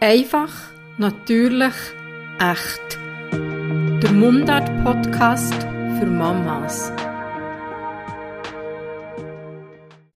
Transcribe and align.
Einfach, 0.00 0.72
natürlich, 0.96 1.74
echt. 2.38 2.98
Der 3.32 4.12
Mundart-Podcast 4.12 5.54
für 5.54 6.06
Mamas. 6.06 6.92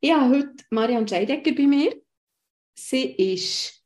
Ich 0.01 0.12
habe 0.12 0.30
heute 0.30 0.64
Marianne 0.71 1.06
Scheidegger 1.06 1.53
bei 1.53 1.69
mir. 1.69 1.94
Sie 2.74 3.04
ist 3.04 3.85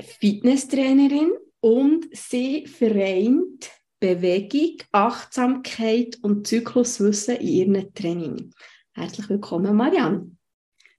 Fitnesstrainerin 0.00 1.34
und 1.60 2.08
sie 2.12 2.66
vereint 2.66 3.70
Bewegung, 4.00 4.78
Achtsamkeit 4.90 6.18
und 6.22 6.48
Zykluswissen 6.48 7.36
in 7.36 7.74
ihrem 7.74 7.94
Training. 7.94 8.52
Herzlich 8.94 9.28
willkommen, 9.28 9.76
Marianne. 9.76 10.36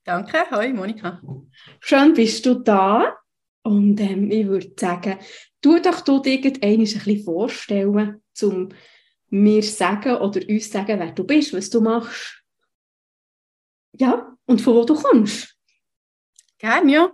Danke, 0.05 0.50
hoi 0.50 0.71
Monika. 0.71 1.21
Schön 1.82 2.14
bist 2.14 2.46
du 2.46 2.54
da. 2.54 3.18
Und 3.64 4.00
ähm, 4.00 4.32
ich 4.32 4.47
würde 4.47 4.74
sagen, 4.78 5.20
tu 5.61 5.79
doch 5.79 6.01
du 6.01 6.20
dir 6.20 6.42
ein 6.61 6.79
bisschen 6.79 7.24
vorstellen, 7.24 8.21
um 8.42 8.70
mir 9.29 9.64
sagen 9.64 10.15
oder 10.18 10.42
uns 10.47 10.71
sagen, 10.71 11.00
wer 11.00 11.11
du 11.11 11.24
bist, 11.24 11.54
was 11.54 11.70
du 11.70 11.82
machst. 11.82 12.43
Ja, 13.93 14.36
und 14.46 14.61
von 14.61 14.75
wo 14.75 14.86
du 14.86 14.96
kommst. 14.96 15.56
Gerne, 16.57 16.92
ja. 16.92 17.14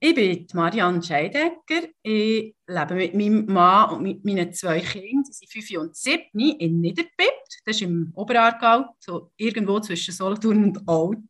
Ich 0.00 0.14
bin 0.14 0.46
Marianne 0.52 1.02
Scheidegger. 1.02 1.88
Ich 2.02 2.54
lebe 2.66 2.94
mit 2.94 3.14
meinem 3.14 3.46
Mann 3.46 3.94
und 3.94 4.02
mit 4.02 4.24
meinen 4.24 4.52
zwei 4.52 4.80
Kindern, 4.80 5.24
die 5.26 5.32
sind 5.32 5.50
5 5.50 5.80
und 5.80 5.96
7, 5.96 6.22
in 6.58 6.80
Niederbipp. 6.80 7.32
Das 7.64 7.76
ist 7.76 7.82
im 7.82 8.12
Oberaargau, 8.14 8.94
so 8.98 9.32
irgendwo 9.36 9.80
zwischen 9.80 10.12
Solothurn 10.12 10.64
und 10.64 10.88
Alten. 10.88 11.24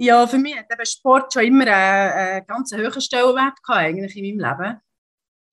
Ja, 0.00 0.26
für 0.26 0.38
mich 0.38 0.56
hat 0.56 0.88
Sport 0.88 1.32
schon 1.32 1.44
immer 1.44 1.66
einen, 1.66 2.12
einen 2.12 2.46
ganz 2.46 2.72
hohen 2.72 3.00
Stellenwert 3.00 3.62
gehabt, 3.62 3.80
eigentlich 3.80 4.16
in 4.16 4.38
meinem 4.38 4.58
Leben. 4.58 4.80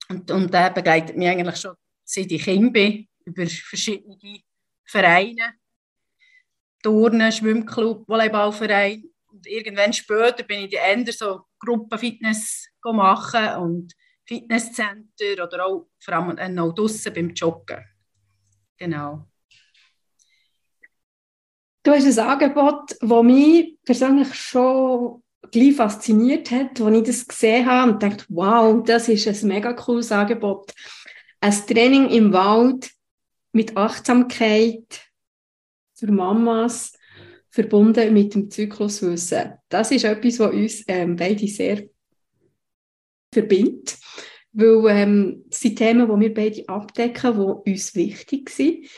Und, 0.08 0.30
und 0.30 0.54
der 0.54 0.70
begleitet 0.70 1.16
mich 1.16 1.28
eigentlich 1.28 1.56
schon 1.56 1.74
seit 2.04 2.30
ich 2.30 2.44
Kind 2.44 2.72
bin, 2.72 3.08
über 3.24 3.46
verschiedene 3.46 4.40
Vereine, 4.84 5.54
Turnen, 6.82 7.32
Schwimmclub, 7.32 8.08
Volleyballverein. 8.08 9.04
Und 9.26 9.46
irgendwann 9.46 9.92
später 9.92 10.44
bin 10.44 10.60
ich 10.60 10.70
dann 10.70 11.04
eher 11.04 11.12
so 11.12 11.46
Gruppenfitness 11.58 12.68
machen 12.84 13.56
und 13.56 13.92
Fitnesscenter 14.24 15.44
oder 15.44 15.66
auch 15.66 15.88
vor 15.98 16.14
allem 16.14 16.58
auch 16.58 16.72
beim 17.12 17.30
Joggen. 17.30 17.84
Genau. 18.76 19.26
Du 21.86 21.92
hast 21.92 22.18
ein 22.18 22.26
Angebot, 22.26 22.96
das 23.00 23.22
mich 23.22 23.76
persönlich 23.84 24.34
schon 24.34 25.22
gleich 25.52 25.76
fasziniert 25.76 26.50
hat, 26.50 26.80
als 26.80 26.96
ich 26.96 27.02
das 27.04 27.28
gesehen 27.28 27.64
habe 27.64 27.92
und 27.92 28.02
dachte, 28.02 28.24
wow, 28.28 28.82
das 28.84 29.08
ist 29.08 29.28
ein 29.28 29.48
mega 29.48 29.72
cooles 29.72 30.10
Angebot. 30.10 30.72
Ein 31.40 31.52
Training 31.52 32.08
im 32.08 32.32
Wald 32.32 32.90
mit 33.52 33.76
Achtsamkeit 33.76 35.00
für 35.94 36.10
Mamas, 36.10 36.92
verbunden 37.50 38.12
mit 38.12 38.34
dem 38.34 38.50
Zykluswissen. 38.50 39.52
Das 39.68 39.92
ist 39.92 40.06
etwas, 40.06 40.40
was 40.40 40.52
uns 40.52 40.84
ähm, 40.88 41.14
beide 41.14 41.46
sehr 41.46 41.84
verbindet, 43.32 43.96
weil 44.50 44.86
ähm, 44.88 45.44
das 45.46 45.60
sind 45.60 45.76
Themen, 45.76 46.08
die 46.08 46.20
wir 46.20 46.34
beide 46.34 46.68
abdecken, 46.68 47.34
die 47.64 47.70
uns 47.70 47.94
wichtig 47.94 48.50
sind, 48.50 48.88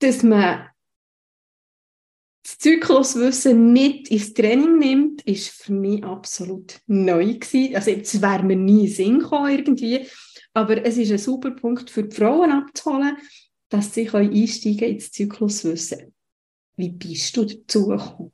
dass 0.00 0.22
man 0.22 0.69
das 2.42 2.58
Zykluswissen 2.58 3.72
nicht 3.72 4.08
ins 4.08 4.32
Training 4.32 4.78
nimmt, 4.78 5.22
ist 5.22 5.50
für 5.50 5.72
mich 5.72 6.02
absolut 6.04 6.80
neu 6.86 7.34
gewesen. 7.34 7.76
Also 7.76 7.90
jetzt 7.90 8.20
wäre 8.20 8.42
mir 8.42 8.56
nie 8.56 8.86
in 8.86 8.92
Sinn 8.92 9.18
gekommen 9.18 9.50
irgendwie, 9.50 10.06
aber 10.54 10.84
es 10.84 10.96
ist 10.96 11.12
ein 11.12 11.18
super 11.18 11.50
Punkt 11.50 11.90
für 11.90 12.04
die 12.04 12.16
Frauen 12.16 12.50
abzuholen, 12.50 13.16
dass 13.68 13.94
sie 13.94 14.08
einsteigen 14.08 14.88
ins 14.88 15.12
Zykluswissen. 15.12 16.14
Wie 16.76 16.88
bist 16.88 17.36
du 17.36 17.44
dazu 17.44 17.88
gekommen? 17.88 18.32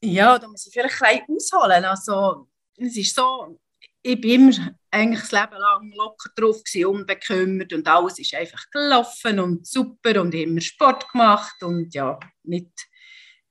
Ja, 0.00 0.38
da 0.38 0.48
muss 0.48 0.66
ich 0.66 0.72
vielleicht 0.72 1.02
ein 1.02 1.24
bisschen 1.26 1.58
ausholen. 1.58 1.84
Also, 1.84 2.48
es 2.76 2.96
ist 2.96 3.14
so, 3.14 3.58
ich 4.06 4.20
bin 4.20 4.52
immer 4.52 4.74
eigentlich 4.90 5.20
das 5.20 5.32
Leben 5.32 5.58
lang 5.58 5.92
locker 5.92 6.30
drauf 6.36 6.62
gewesen, 6.62 6.86
unbekümmert 6.86 7.72
und 7.72 7.88
alles 7.88 8.18
ist 8.18 8.34
einfach 8.34 8.70
gelaufen 8.70 9.40
und 9.40 9.66
super 9.66 10.20
und 10.20 10.34
immer 10.34 10.60
Sport 10.60 11.10
gemacht 11.10 11.62
und 11.62 11.92
ja, 11.94 12.20
nicht, 12.42 12.70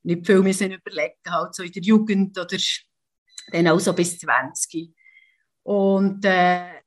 nicht 0.03 0.25
viel 0.27 0.41
müssen 0.41 0.71
überlegen, 0.71 1.15
halt 1.27 1.55
so 1.55 1.63
in 1.63 1.71
der 1.71 1.81
Jugend 1.81 2.37
oder 2.37 2.57
dann 3.51 3.67
auch 3.67 3.79
so 3.79 3.93
bis 3.93 4.19
20. 4.19 4.93
Und 5.63 6.23
äh, 6.23 6.81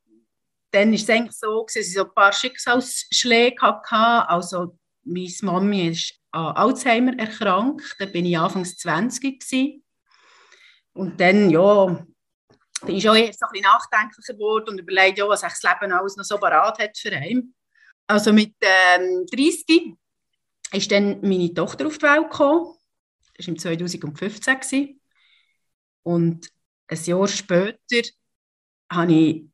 dann 0.70 0.92
ist 0.92 1.02
es 1.02 1.10
eigentlich 1.10 1.36
so, 1.36 1.64
dass 1.66 1.74
ich 1.74 1.92
so 1.92 2.04
ein 2.04 2.14
paar 2.14 2.32
Schicksalsschläge 2.32 3.60
hatte. 3.60 4.28
Also 4.28 4.78
meine 5.02 5.28
Mami 5.42 5.88
ist 5.88 6.14
an 6.30 6.54
Alzheimer 6.54 7.18
erkrankt, 7.18 7.96
da 7.98 8.06
bin 8.06 8.26
ich 8.26 8.38
anfangs 8.38 8.76
20 8.76 9.40
gewesen. 9.40 9.84
Und 10.92 11.20
dann, 11.20 11.50
ja, 11.50 12.06
bin 12.84 12.96
ich 12.96 13.08
auch 13.08 13.14
erst 13.14 13.42
ein 13.42 13.60
nachdenklicher 13.62 14.34
geworden 14.34 14.70
und 14.70 14.78
überlegt, 14.78 15.18
ja, 15.18 15.28
was 15.28 15.40
das 15.40 15.62
Leben 15.62 15.92
alles 15.92 16.16
noch 16.16 16.24
so 16.24 16.38
parat 16.38 16.78
hat 16.78 16.96
für 16.96 17.12
einen. 17.12 17.54
Also 18.06 18.32
mit 18.32 18.54
ähm, 18.60 19.26
30 19.32 19.94
ist 20.72 20.92
dann 20.92 21.20
meine 21.22 21.52
Tochter 21.52 21.86
auf 21.86 21.98
die 21.98 22.02
Welt 22.02 22.30
gekommen. 22.30 22.74
Das 23.36 23.46
war 23.46 23.52
im 23.52 23.58
2015. 23.58 24.54
Gewesen. 24.54 25.00
Und 26.02 26.48
ein 26.88 27.04
Jahr 27.04 27.28
später 27.28 28.08
habe 28.90 29.12
ich 29.12 29.44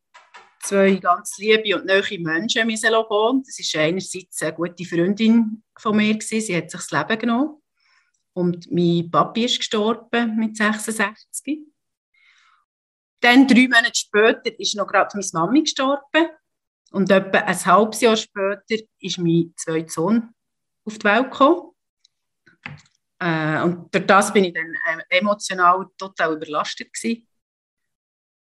zwei 0.63 0.95
ganz 0.97 1.39
liebe 1.39 1.77
und 1.77 1.87
neue 1.87 2.19
Menschen 2.19 2.69
gehen. 2.69 2.77
Das 2.77 3.75
war 3.75 3.81
einerseits 3.83 4.43
eine 4.43 4.53
gute 4.55 4.85
Freundin 4.85 5.63
von 5.79 5.97
mir. 5.97 6.19
Sie 6.21 6.57
hat 6.57 6.71
sich 6.71 6.81
das 6.81 6.91
Leben 6.91 7.19
genommen. 7.19 7.63
Und 8.35 8.71
mein 8.71 9.11
Papi 9.11 9.45
ist 9.45 9.59
gestorben 9.59 10.37
mit 10.37 10.57
66. 10.57 11.72
Dann, 13.23 13.47
drei 13.47 13.69
Monate 13.69 13.95
später, 13.95 14.59
ist 14.59 14.75
noch 14.75 14.87
gerade 14.87 15.11
meine 15.15 15.29
Mami 15.33 15.63
gestorben. 15.63 16.29
Und 16.91 17.11
etwa 17.11 17.39
ein 17.39 17.67
halbes 17.67 18.01
Jahr 18.01 18.17
später 18.17 18.85
ist 18.99 19.19
mein 19.19 19.55
zweiter 19.57 19.89
Sohn 19.89 20.35
auf 20.85 20.99
die 20.99 21.05
Welt 21.05 21.31
gekommen. 21.31 21.71
Äh, 23.21 23.63
und 23.63 23.95
durch 23.95 24.07
das 24.07 24.33
bin 24.33 24.45
ich 24.45 24.53
dann 24.53 24.75
äh, 24.89 25.19
emotional 25.19 25.87
total 25.97 26.35
überlastet 26.35 26.93
gewesen. 26.93 27.29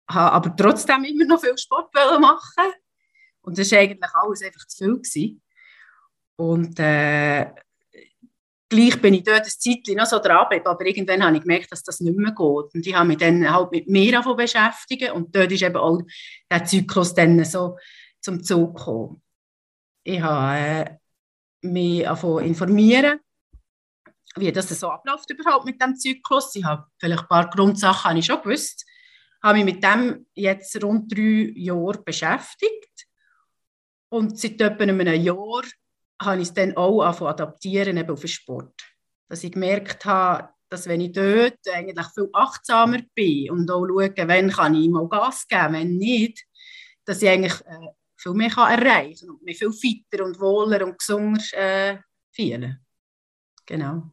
Habe 0.09 0.31
aber 0.31 0.55
trotzdem 0.55 1.03
immer 1.03 1.25
noch 1.25 1.39
viel 1.39 1.57
Sport 1.57 1.93
machen. 1.93 2.73
Und 3.41 3.57
das 3.57 3.71
war 3.71 3.79
eigentlich 3.79 4.13
alles 4.13 4.41
einfach 4.41 4.65
zu 4.67 4.77
viel. 4.77 4.95
Gewesen. 4.95 5.41
Und 6.35 6.79
äh, 6.79 7.53
gleich 8.71 9.01
bin 9.01 9.13
ich 9.13 9.23
dort 9.23 9.41
ein 9.41 9.45
Zeitchen 9.45 9.97
noch 9.97 10.05
so 10.05 10.17
dran 10.19 10.47
aber 10.63 10.85
irgendwann 10.85 11.23
habe 11.23 11.35
ich 11.35 11.41
gemerkt, 11.41 11.71
dass 11.71 11.83
das 11.83 11.99
nicht 11.99 12.17
mehr 12.17 12.31
geht. 12.31 12.37
Und 12.73 12.87
ich 12.87 12.95
habe 12.95 13.07
mich 13.07 13.17
dann 13.17 13.53
halt 13.53 13.71
mit 13.71 13.87
mir 13.89 14.13
davon 14.13 14.37
beschäftigt 14.37 15.11
und 15.11 15.35
dort 15.35 15.51
ist 15.51 15.61
eben 15.61 15.75
auch 15.75 16.01
der 16.49 16.63
Zyklus 16.63 17.13
dann 17.13 17.43
so 17.43 17.77
zum 18.21 18.41
Zug 18.43 18.77
gekommen. 18.77 19.21
Ich 20.03 20.21
habe 20.21 20.57
äh, 20.57 20.97
mich 21.61 22.03
davon 22.03 22.45
informieren, 22.45 23.19
wie 24.35 24.51
das 24.51 24.69
so 24.69 24.89
abläuft 24.89 25.29
überhaupt 25.29 25.65
mit 25.65 25.81
dem 25.81 25.97
Zyklus. 25.97 26.55
Ich 26.55 26.63
habe 26.63 26.85
vielleicht 26.97 27.23
ein 27.23 27.27
paar 27.27 27.49
Grundsachen 27.49 28.09
habe 28.09 28.19
ich 28.19 28.25
schon 28.25 28.41
gewusst, 28.41 28.85
habe 29.43 29.57
mich 29.57 29.65
mit 29.65 29.83
dem 29.83 30.27
jetzt 30.33 30.81
rund 30.81 31.11
drei 31.11 31.51
Jahre 31.55 32.01
beschäftigt 32.03 33.07
und 34.09 34.39
seit 34.39 34.61
etwa 34.61 34.83
einem 34.83 35.01
Jahr 35.21 35.63
habe 36.21 36.41
ich 36.41 36.49
es 36.49 36.53
dann 36.53 36.77
auch 36.77 37.01
adaptieren 37.01 37.97
eben 37.97 38.11
auf 38.11 38.21
den 38.21 38.27
Sport. 38.27 38.73
Dass 39.27 39.43
ich 39.43 39.51
gemerkt 39.51 40.05
habe, 40.05 40.49
dass 40.69 40.87
wenn 40.87 41.01
ich 41.01 41.11
dort 41.11 41.59
eigentlich 41.73 42.07
viel 42.13 42.29
achtsamer 42.33 42.99
bin 43.13 43.51
und 43.51 43.69
auch 43.69 43.85
schaue, 43.85 44.13
wann 44.15 44.49
kann 44.49 44.75
ich 44.75 44.89
mal 44.89 45.07
Gas 45.09 45.47
geben, 45.47 45.73
wenn 45.73 45.97
nicht, 45.97 46.45
dass 47.05 47.21
ich 47.21 47.29
eigentlich 47.29 47.59
äh, 47.61 47.89
viel 48.15 48.33
mehr 48.33 48.49
kann 48.49 48.79
erreichen 48.79 49.31
und 49.31 49.43
mich 49.43 49.57
viel 49.57 49.73
fitter 49.73 50.23
und 50.23 50.39
wohler 50.39 50.85
und 50.85 50.97
gesunder 50.97 51.41
äh, 51.53 51.97
fühle. 52.31 52.79
Genau. 53.65 54.03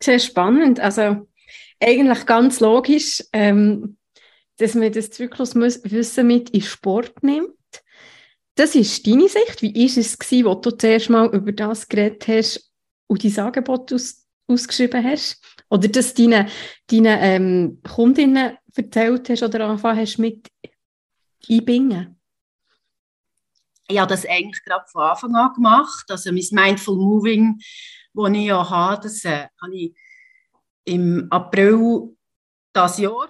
Sehr 0.00 0.18
spannend. 0.18 0.78
Also 0.78 1.28
eigentlich 1.80 2.26
ganz 2.26 2.60
logisch, 2.60 3.22
ähm, 3.32 3.96
dass 4.58 4.74
man 4.74 4.92
das 4.92 5.10
Zykluswissen 5.10 6.26
mit 6.26 6.50
in 6.50 6.62
Sport 6.62 7.22
nimmt 7.22 7.56
das 8.54 8.74
ist 8.74 9.06
deine 9.06 9.28
Sicht. 9.28 9.62
Wie 9.62 9.74
war 9.74 9.98
es, 9.98 10.18
gewesen, 10.18 10.46
als 10.46 10.60
du 10.60 10.70
zuerst 10.70 11.10
mal 11.10 11.34
über 11.34 11.52
das 11.52 11.88
geredet 11.88 12.26
hast 12.28 12.72
und 13.06 13.24
dein 13.24 13.44
Angebot 13.44 13.92
aus, 13.92 14.26
ausgeschrieben 14.46 15.02
hast? 15.04 15.42
Oder 15.70 15.88
dass 15.88 16.14
deine, 16.14 16.48
deine 16.86 17.20
ähm, 17.20 17.80
Kundinnen 17.82 18.58
erzählt 18.74 19.28
hast 19.30 19.42
oder 19.42 19.66
angefangen 19.66 20.00
hast 20.00 20.18
mit 20.18 20.48
einbringen? 21.48 22.20
Ich 23.88 23.98
habe 23.98 24.10
das 24.10 24.26
eigentlich 24.26 24.62
gerade 24.64 24.84
von 24.88 25.02
Anfang 25.02 25.34
an 25.34 25.54
gemacht. 25.54 26.04
Also 26.08 26.30
mein 26.32 26.46
Mindful 26.50 26.96
Moving, 26.96 27.58
das 28.14 28.30
ich 28.32 28.46
ja 28.46 28.68
habe, 28.68 29.02
das 29.02 29.24
äh, 29.24 29.48
habe 29.60 29.74
ich 29.74 29.94
im 30.84 31.26
April 31.30 32.16
dieses 32.74 32.98
Jahr 32.98 33.28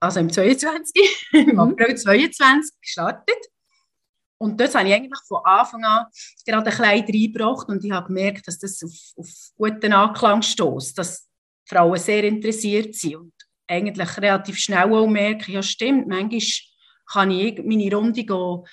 also 0.00 0.20
im 0.20 0.30
22, 0.30 1.28
im. 1.32 1.58
April 1.58 1.96
22 1.96 2.80
gestartet. 2.80 3.38
Und 4.40 4.60
das 4.60 4.74
habe 4.74 4.88
ich 4.88 4.94
eigentlich 4.94 5.18
von 5.26 5.40
Anfang 5.44 5.84
an 5.84 6.06
gerade 6.46 6.70
ein 6.70 6.76
klein 6.76 7.00
reingebracht 7.00 7.68
und 7.68 7.84
ich 7.84 7.90
habe 7.90 8.06
gemerkt, 8.06 8.46
dass 8.46 8.58
das 8.58 8.80
auf, 8.84 8.92
auf 9.16 9.28
guten 9.56 9.92
Anklang 9.92 10.42
stößt, 10.42 10.96
dass 10.96 11.28
Frauen 11.68 11.98
sehr 11.98 12.22
interessiert 12.22 12.94
sind 12.94 13.16
und 13.16 13.32
eigentlich 13.66 14.16
relativ 14.16 14.56
schnell 14.56 14.92
auch 14.92 15.08
merken, 15.08 15.52
ja 15.52 15.62
stimmt, 15.62 16.06
manchmal 16.06 16.40
kann 17.10 17.30
ich 17.32 17.58
meine 17.64 17.94
Runde 17.94 18.24
gehen, 18.24 18.64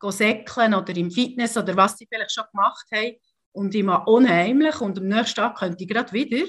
gehen 0.00 0.12
säckeln 0.12 0.74
oder 0.74 0.96
im 0.96 1.10
Fitness 1.10 1.56
oder 1.56 1.76
was 1.76 1.98
sie 1.98 2.08
vielleicht 2.10 2.32
schon 2.32 2.44
gemacht 2.50 2.86
haben 2.92 3.16
und 3.52 3.74
ich 3.74 3.84
mache 3.84 4.10
unheimlich 4.10 4.80
und 4.80 4.98
am 4.98 5.06
nächsten 5.06 5.36
Tag 5.36 5.58
könnte 5.58 5.84
ich 5.84 5.90
gerade 5.90 6.12
wieder 6.12 6.46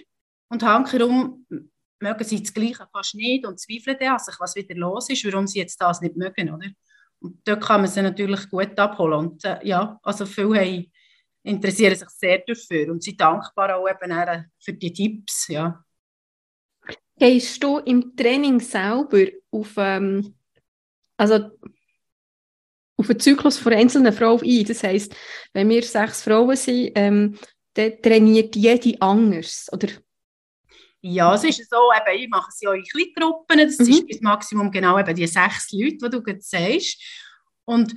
und 0.49 0.63
hankerum 0.63 1.45
mögen 2.01 2.23
sie 2.23 2.41
das 2.41 2.53
Gleiche 2.53 2.87
fast 2.91 3.15
nicht 3.15 3.45
und 3.45 3.59
zweifeln 3.59 3.97
an 4.01 4.19
sich, 4.19 4.39
was 4.39 4.55
wieder 4.55 4.75
los 4.75 5.09
ist, 5.09 5.25
warum 5.25 5.47
sie 5.47 5.59
jetzt 5.59 5.79
das 5.81 6.01
nicht 6.01 6.15
mögen, 6.15 6.53
oder? 6.53 6.67
Und 7.19 7.39
dort 7.47 7.63
kann 7.63 7.81
man 7.81 7.89
sie 7.89 8.01
natürlich 8.01 8.49
gut 8.49 8.77
abholen. 8.79 9.19
Und 9.19 9.45
äh, 9.45 9.59
ja, 9.63 9.99
also 10.03 10.25
viele 10.25 10.59
haben, 10.59 10.91
interessieren 11.43 11.95
sich 11.95 12.09
sehr 12.09 12.39
dafür 12.39 12.91
und 12.91 13.03
sind 13.03 13.21
dankbar 13.21 13.75
auch 13.75 13.87
eben 13.87 14.45
für 14.59 14.73
die 14.73 14.91
Tipps. 14.91 15.47
Ja. 15.47 15.83
Gehst 17.17 17.63
du 17.63 17.77
im 17.79 18.15
Training 18.15 18.59
selber 18.59 19.27
auf, 19.51 19.73
ähm, 19.77 20.33
also 21.17 21.51
auf 22.97 23.07
den 23.07 23.19
Zyklus 23.19 23.59
von 23.59 23.73
einzelnen 23.73 24.13
Frauen 24.13 24.41
ein? 24.43 24.65
Das 24.65 24.83
heisst, 24.83 25.15
wenn 25.53 25.69
wir 25.69 25.83
sechs 25.83 26.23
Frauen 26.23 26.55
sind, 26.55 26.91
ähm, 26.95 27.37
dann 27.75 28.01
trainiert 28.01 28.55
jede 28.55 28.99
anders, 29.01 29.69
oder 29.71 29.87
ja, 31.01 31.33
es 31.33 31.43
ist 31.43 31.69
so, 31.69 31.77
eben, 31.91 32.19
ich 32.19 32.29
mache 32.29 32.49
es 32.49 32.61
ja 32.61 32.73
in 32.73 32.83
Kleingruppen, 32.83 33.57
das 33.57 33.79
mhm. 33.79 33.89
ist 33.89 34.07
bis 34.07 34.21
Maximum 34.21 34.71
genau 34.71 34.99
eben 34.99 35.15
die 35.15 35.27
sechs 35.27 35.71
Leute, 35.71 35.97
die 35.97 36.09
du 36.09 36.21
gerade 36.21 36.41
sagst. 36.41 37.01
Und 37.65 37.93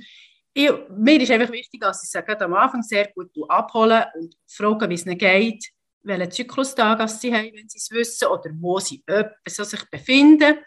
ich, 0.53 0.71
mir 0.89 1.21
ist 1.21 1.31
einfach 1.31 1.51
wichtig, 1.51 1.81
dass 1.81 2.03
ich 2.03 2.09
sie 2.09 2.19
am 2.19 2.53
Anfang 2.53 2.81
sehr 2.81 3.11
gut 3.13 3.29
abholen 3.49 4.05
und 4.15 4.35
fragen, 4.47 4.89
wie 4.89 4.95
es 4.95 5.05
ihnen 5.05 5.17
geht, 5.17 5.63
welchen 6.01 6.31
Zyklustag 6.31 7.07
sie 7.09 7.33
haben, 7.33 7.51
wenn 7.53 7.67
sie 7.67 7.77
es 7.77 7.91
wissen, 7.91 8.27
oder 8.27 8.49
wo 8.59 8.79
sie 8.79 9.03
so 9.47 9.63
sich 9.63 9.83
befinden. 9.89 10.59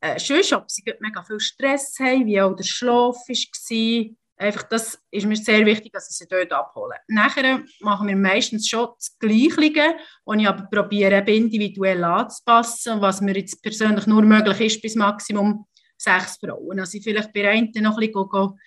Äh, 0.00 0.18
sonst, 0.18 0.52
ob 0.54 0.70
sie 0.70 0.82
mega 1.00 1.22
viel 1.22 1.40
Stress 1.40 1.96
haben, 2.00 2.26
wie 2.26 2.40
auch 2.40 2.54
der 2.54 2.64
Schlaf 2.64 3.16
war, 3.16 4.16
Einfach, 4.40 4.62
das 4.62 4.98
ist 5.10 5.26
mir 5.26 5.36
sehr 5.36 5.66
wichtig, 5.66 5.92
dass 5.92 6.08
ich 6.08 6.16
sie 6.16 6.26
dort 6.26 6.50
abhole. 6.50 6.94
Nachher 7.08 7.62
machen 7.80 8.08
wir 8.08 8.16
meistens 8.16 8.66
schon 8.66 8.88
das 8.96 9.14
Gleiche, 9.18 9.96
und 10.24 10.40
ich 10.40 10.48
aber 10.48 10.64
probiere, 10.64 11.22
individuell 11.30 12.02
anzupassen, 12.02 13.02
was 13.02 13.20
mir 13.20 13.36
jetzt 13.36 13.62
persönlich 13.62 14.06
nur 14.06 14.22
möglich 14.22 14.60
ist, 14.60 14.80
bis 14.80 14.94
Maximum 14.94 15.66
sechs 15.94 16.38
Frauen. 16.38 16.80
Also 16.80 16.96
ich 16.96 17.04
vielleicht 17.04 17.34
bei 17.34 17.50
einem 17.50 17.70
noch 17.82 17.98
ein 17.98 18.10
bisschen 18.10 18.58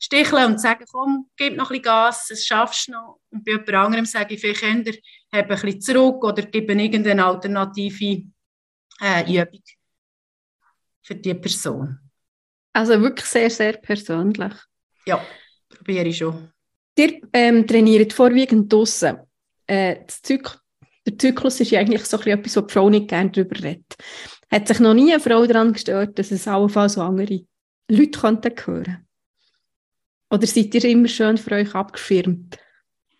sticheln 0.00 0.46
und 0.46 0.60
sagen, 0.60 0.84
komm, 0.90 1.30
gib 1.36 1.56
noch 1.56 1.70
ein 1.70 1.74
bisschen 1.74 1.84
Gas, 1.84 2.26
das 2.28 2.44
schaffst 2.44 2.88
du 2.88 2.92
noch. 2.92 3.20
Und 3.30 3.44
bei 3.44 3.52
jemand 3.52 3.74
anderem 3.74 4.06
sage 4.06 4.34
ich, 4.34 4.40
vielleicht 4.40 4.62
Kinder, 4.62 4.90
habe 5.32 5.44
ein 5.44 5.48
bisschen 5.48 5.80
zurück 5.80 6.24
oder 6.24 6.42
gebe 6.42 6.72
irgendeine 6.72 7.24
alternative 7.24 8.24
äh, 9.00 9.32
Übung 9.32 9.62
für 11.02 11.14
die 11.14 11.34
Person. 11.34 12.00
Also 12.72 13.00
wirklich 13.00 13.26
sehr, 13.26 13.50
sehr 13.50 13.74
persönlich. 13.74 14.54
Ja, 15.06 15.24
probiere 15.68 16.08
ich 16.08 16.18
schon. 16.18 16.50
Ihr 16.96 17.20
ähm, 17.32 17.66
trainiert 17.66 18.12
vorwiegend 18.12 18.72
draußen. 18.72 19.16
Äh, 19.66 20.04
der 21.06 21.18
Zyklus 21.18 21.60
ist 21.60 21.70
ja 21.70 21.80
eigentlich 21.80 22.04
so 22.04 22.20
etwas, 22.20 22.56
wo 22.56 22.60
die 22.60 22.72
Frau 22.72 22.90
nicht 22.90 23.08
gerne 23.08 23.30
darüber 23.30 23.62
redet. 23.62 23.96
Hat 24.50 24.68
sich 24.68 24.80
noch 24.80 24.94
nie 24.94 25.12
eine 25.12 25.20
Frau 25.20 25.46
daran 25.46 25.72
gestört, 25.72 26.18
dass 26.18 26.30
es 26.30 26.48
allenfalls 26.48 26.94
so 26.94 27.02
andere 27.02 27.46
Leute 27.88 28.18
könnten 28.18 28.52
hören 28.64 29.06
Oder 30.30 30.46
seid 30.46 30.74
ihr 30.74 30.84
immer 30.84 31.08
schön 31.08 31.38
für 31.38 31.52
euch 31.52 31.74
abgeschirmt? 31.74 32.58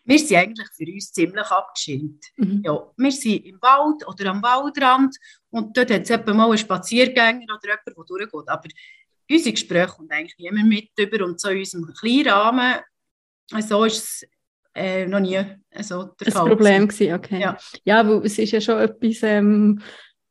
Wir 0.04 0.18
sind 0.18 0.36
eigentlich 0.36 0.68
für 0.76 0.92
uns 0.92 1.12
ziemlich 1.12 1.46
abgeschirmt. 1.46 2.24
Mhm. 2.36 2.62
Ja, 2.64 2.90
wir 2.96 3.12
sind 3.12 3.46
im 3.46 3.62
Wald 3.62 4.06
oder 4.08 4.30
am 4.30 4.42
Waldrand 4.42 5.16
und 5.50 5.76
dort 5.76 5.90
hat 5.90 6.10
es 6.10 6.34
mal 6.34 6.46
einen 6.46 6.58
Spaziergänger 6.58 7.44
oder 7.44 7.68
jemand, 7.68 7.86
der 7.86 8.04
durchgeht. 8.04 8.48
Aber 8.48 8.68
unsere 9.30 9.52
Gespräche 9.52 9.92
kommt 9.96 10.12
eigentlich 10.12 10.36
niemand 10.38 10.68
mit 10.68 10.90
über 10.98 11.24
und 11.24 11.40
so 11.40 11.48
in 11.48 11.58
unserem 11.58 11.92
kleinen 11.94 12.28
Rahmen, 12.28 12.74
so 13.60 13.84
ist 13.84 13.96
es 13.96 14.28
äh, 14.74 15.06
noch 15.06 15.20
nie 15.20 15.40
so 15.80 16.04
der 16.04 16.26
das 16.26 16.34
Fall. 16.34 16.48
Problem 16.48 16.88
gewesen, 16.88 17.14
okay. 17.14 17.40
Ja, 17.40 17.56
ja 17.84 18.08
weil 18.08 18.24
es 18.24 18.38
ist 18.38 18.52
ja 18.52 18.60
schon 18.60 18.78
etwas, 18.78 19.22
ähm, 19.22 19.80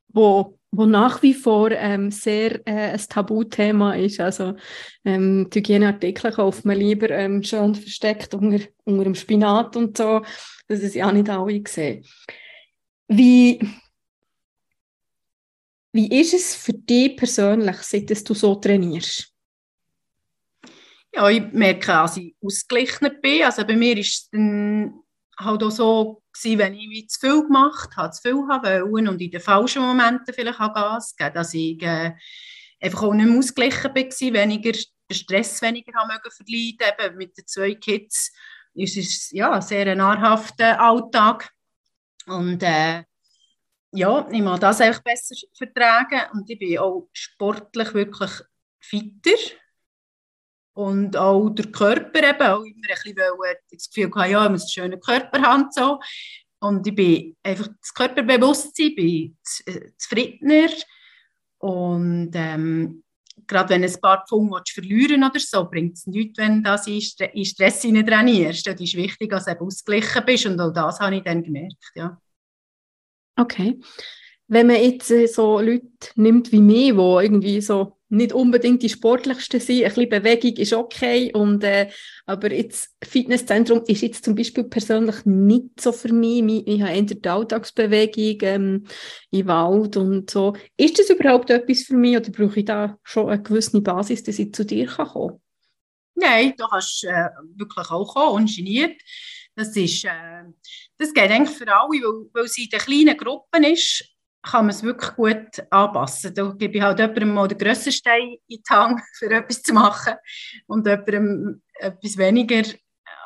wo 0.10 0.60
wo 0.72 0.86
nach 0.86 1.22
wie 1.24 1.34
vor 1.34 1.72
ähm, 1.72 2.12
sehr 2.12 2.66
äh, 2.68 2.92
ein 2.92 3.02
Tabuthema 3.10 3.96
ist. 3.96 4.20
Also 4.20 4.56
ähm, 5.04 5.50
die 5.50 5.60
Hygieneartikel 5.60 6.32
kauft 6.32 6.66
man 6.66 6.78
lieber 6.78 7.10
ähm, 7.10 7.42
schön 7.44 7.74
versteckt 7.74 8.34
unter, 8.34 8.64
unter 8.84 9.04
dem 9.04 9.16
Spinat 9.16 9.76
und 9.76 9.98
so, 9.98 10.22
dass 10.68 10.82
es 10.82 10.94
ja 10.94 11.12
nicht 11.12 11.30
alle 11.30 11.64
sehen. 11.68 12.06
Wie, 13.08 13.60
wie 15.92 16.20
ist 16.20 16.34
es 16.34 16.56
für 16.56 16.74
dich 16.74 17.18
persönlich, 17.18 17.78
seit 17.78 18.10
du 18.30 18.34
so 18.34 18.56
trainierst? 18.56 19.34
Ja, 21.14 21.28
ich 21.30 21.42
merke, 21.52 21.88
dass 21.88 22.18
ich 22.18 22.36
ausgeglichener 22.42 23.10
bin. 23.10 23.44
Also 23.44 23.66
bei 23.66 23.76
mir 23.76 23.98
ist 23.98 24.30
es 24.32 24.40
halt 25.40 25.64
auch 25.64 25.72
so 25.72 26.22
gewesen, 26.32 26.60
wenn 26.60 26.74
ich 26.76 27.10
zu 27.10 27.20
viel 27.20 27.42
gemacht 27.44 27.96
habe, 27.98 28.12
zu 28.12 28.22
viel 28.22 28.36
wollen 28.36 29.08
und 29.08 29.20
in 29.20 29.32
den 29.32 29.42
falschen 29.42 29.82
Momenten 29.82 30.34
vielleicht 30.34 30.60
auch 30.60 30.74
Gas 30.74 31.16
gegeben, 31.16 31.34
dass 31.34 31.54
ich 31.54 31.82
äh, 31.82 32.14
einfach 32.80 33.04
auch 33.04 33.14
nicht 33.14 33.28
mehr 33.28 33.40
ausgeglichen 33.40 33.84
war, 33.96 34.34
weniger, 34.42 34.72
den 34.72 35.16
Stress 35.16 35.62
weniger 35.62 35.94
haben 35.94 36.12
verleiden. 36.22 37.06
Eben 37.06 37.18
mit 37.18 37.38
den 37.38 37.48
zwei 37.48 37.74
Kids 37.74 38.32
ist 38.76 38.98
es 38.98 39.32
ja, 39.32 39.60
sehr 39.62 39.88
ein 39.88 39.98
nahrhafter 39.98 40.80
Alltag. 40.80 41.50
Und 42.28 42.62
äh, 42.62 43.04
ja, 43.92 44.28
ich 44.32 44.42
muss 44.42 44.60
das 44.60 44.82
einfach 44.82 45.04
besser 45.04 45.36
vertragen 45.58 46.22
und 46.34 46.50
ich 46.50 46.60
bin 46.60 46.78
auch 46.78 47.10
sportlich 47.14 47.94
wirklich 47.94 48.32
fitter 48.80 49.56
und 50.74 51.18
auch 51.18 51.50
der 51.50 51.72
Körper 51.72 52.30
eben, 52.30 52.42
auch 52.42 52.64
immer 52.64 52.90
ein 52.90 53.04
bisschen 53.04 53.18
das 53.72 53.90
Gefühl 53.90 54.10
gehabt, 54.10 54.32
ja, 54.32 54.46
ich 54.46 54.52
muss 54.52 54.62
einen 54.62 54.70
schönen 54.70 55.00
Körper 55.00 55.42
haben 55.42 55.68
so. 55.72 56.00
und 56.60 56.86
ich 56.88 56.96
bin 56.96 57.36
einfach 57.44 57.68
das 57.68 57.94
Körperbewusstsein, 57.94 58.96
bin 58.96 59.38
äh, 59.66 59.92
zufriedener 59.98 60.72
und 61.58 62.32
ähm, 62.34 63.04
gerade 63.48 63.70
wenn 63.70 63.84
ein 63.84 64.02
paar 64.02 64.26
Pfund 64.28 64.70
verlieren 64.70 65.24
oder 65.24 65.40
so, 65.40 65.70
bringt 65.70 65.98
es 65.98 66.06
nichts, 66.06 66.38
wenn 66.38 66.64
du 66.64 67.30
in 67.34 67.46
Stress 67.46 67.82
trainierst. 67.82 68.68
Das 68.68 68.80
ist 68.80 68.96
wichtig, 68.96 69.32
dass 69.32 69.46
du 69.46 69.60
ausgeglichen 69.60 70.26
bist 70.26 70.46
und 70.46 70.62
auch 70.62 70.72
das 70.72 71.00
habe 71.00 71.18
ich 71.18 71.24
dann 71.24 71.44
gemerkt, 71.44 71.92
ja. 71.96 72.18
Okay. 73.40 73.80
Wenn 74.48 74.68
man 74.68 74.84
jetzt 74.84 75.12
äh, 75.12 75.28
so 75.28 75.60
Leute 75.60 75.88
nimmt 76.16 76.52
wie 76.52 76.60
mich, 76.60 76.92
die 76.92 77.26
irgendwie 77.26 77.62
so 77.62 77.98
nicht 78.10 78.34
unbedingt 78.34 78.82
die 78.82 78.90
sportlichsten 78.90 79.60
sind, 79.60 79.84
ein 79.84 79.90
bisschen 79.90 80.10
Bewegung 80.10 80.54
ist 80.58 80.74
okay, 80.74 81.32
und, 81.32 81.64
äh, 81.64 81.90
aber 82.26 82.52
jetzt 82.52 82.96
Fitnesszentrum 83.04 83.84
ist 83.86 84.02
jetzt 84.02 84.26
zum 84.26 84.34
Beispiel 84.34 84.64
persönlich 84.64 85.24
nicht 85.26 85.80
so 85.80 85.92
für 85.92 86.12
mich. 86.12 86.44
Ich, 86.44 86.68
ich 86.68 86.82
habe 86.82 86.94
eher 86.94 87.04
die 87.04 87.30
Alltagsbewegung 87.30 88.38
ähm, 88.42 88.84
im 89.30 89.48
Wald 89.48 89.96
und 89.96 90.30
so. 90.30 90.54
Ist 90.76 90.98
das 90.98 91.12
überhaupt 91.12 91.52
etwas 91.52 91.84
für 91.84 91.96
mich 91.96 92.18
oder 92.18 92.32
brauche 92.32 92.60
ich 92.60 92.66
da 92.66 92.98
schon 93.04 93.30
eine 93.30 93.44
gewisse 93.44 93.80
Basis, 93.80 94.24
dass 94.24 94.40
ich 94.40 94.54
zu 94.54 94.66
dir 94.66 94.88
kann 94.88 95.08
kommen 95.08 95.30
kann? 95.30 95.42
Nein, 96.16 96.54
du 96.58 96.66
kannst 96.66 97.04
äh, 97.06 97.30
wirklich 97.56 97.90
auch 97.92 98.14
kommen, 98.14 98.42
ungeniert. 98.42 99.00
Das, 99.60 99.76
ist, 99.76 100.06
äh, 100.06 100.44
das 100.98 101.14
geht 101.14 101.30
eigentlich 101.30 101.58
für 101.58 101.68
alle, 101.68 101.90
weil, 101.90 102.30
weil 102.32 102.48
sie 102.48 102.64
in 102.64 102.70
den 102.70 102.80
kleinen 102.80 103.18
Gruppen 103.18 103.66
ist, 103.66 104.06
kann 104.42 104.66
man 104.66 104.70
es 104.70 104.84
wirklich 104.84 105.14
gut 105.16 105.66
anpassen. 105.70 106.34
Da 106.34 106.54
gebe 106.58 106.78
ich 106.78 106.82
halt 106.82 107.00
jemandem 107.00 107.34
mal 107.34 107.48
den 107.50 107.58
grössten 107.58 107.92
Stein 107.92 108.38
in 108.48 108.64
die 108.64 108.64
Hand, 108.70 109.02
für 109.18 109.30
etwas 109.30 109.62
zu 109.62 109.74
machen 109.74 110.14
und 110.68 110.88
jemandem 110.88 111.62
etwas 111.74 112.18
weniger 112.18 112.64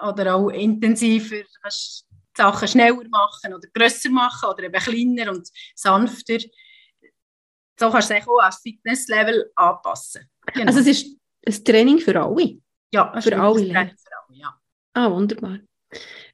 oder 0.08 0.34
auch 0.34 0.50
intensiver. 0.50 1.44
kannst 1.62 2.08
Sachen 2.36 2.68
schneller 2.68 3.08
machen 3.12 3.54
oder 3.54 3.68
grösser 3.72 4.10
machen 4.10 4.50
oder 4.50 4.64
eben 4.64 4.82
kleiner 4.82 5.32
und 5.32 5.48
sanfter. 5.76 6.40
So 7.80 7.92
kannst 7.92 8.10
du 8.10 8.16
es 8.16 8.28
auch 8.28 8.40
als 8.40 8.58
Fitnesslevel 8.58 9.52
anpassen. 9.56 10.28
Genau. 10.52 10.66
Also 10.66 10.80
es 10.80 10.88
ist 10.88 11.16
ein 11.46 11.64
Training 11.64 12.00
für 12.00 12.20
alle? 12.20 12.58
Ja, 12.92 13.22
für 13.22 13.40
alle. 13.40 13.72
Training 13.72 13.96
für 13.96 14.18
alle 14.18 14.40
ja. 14.40 14.60
Ah, 14.96 15.12
wunderbar. 15.12 15.60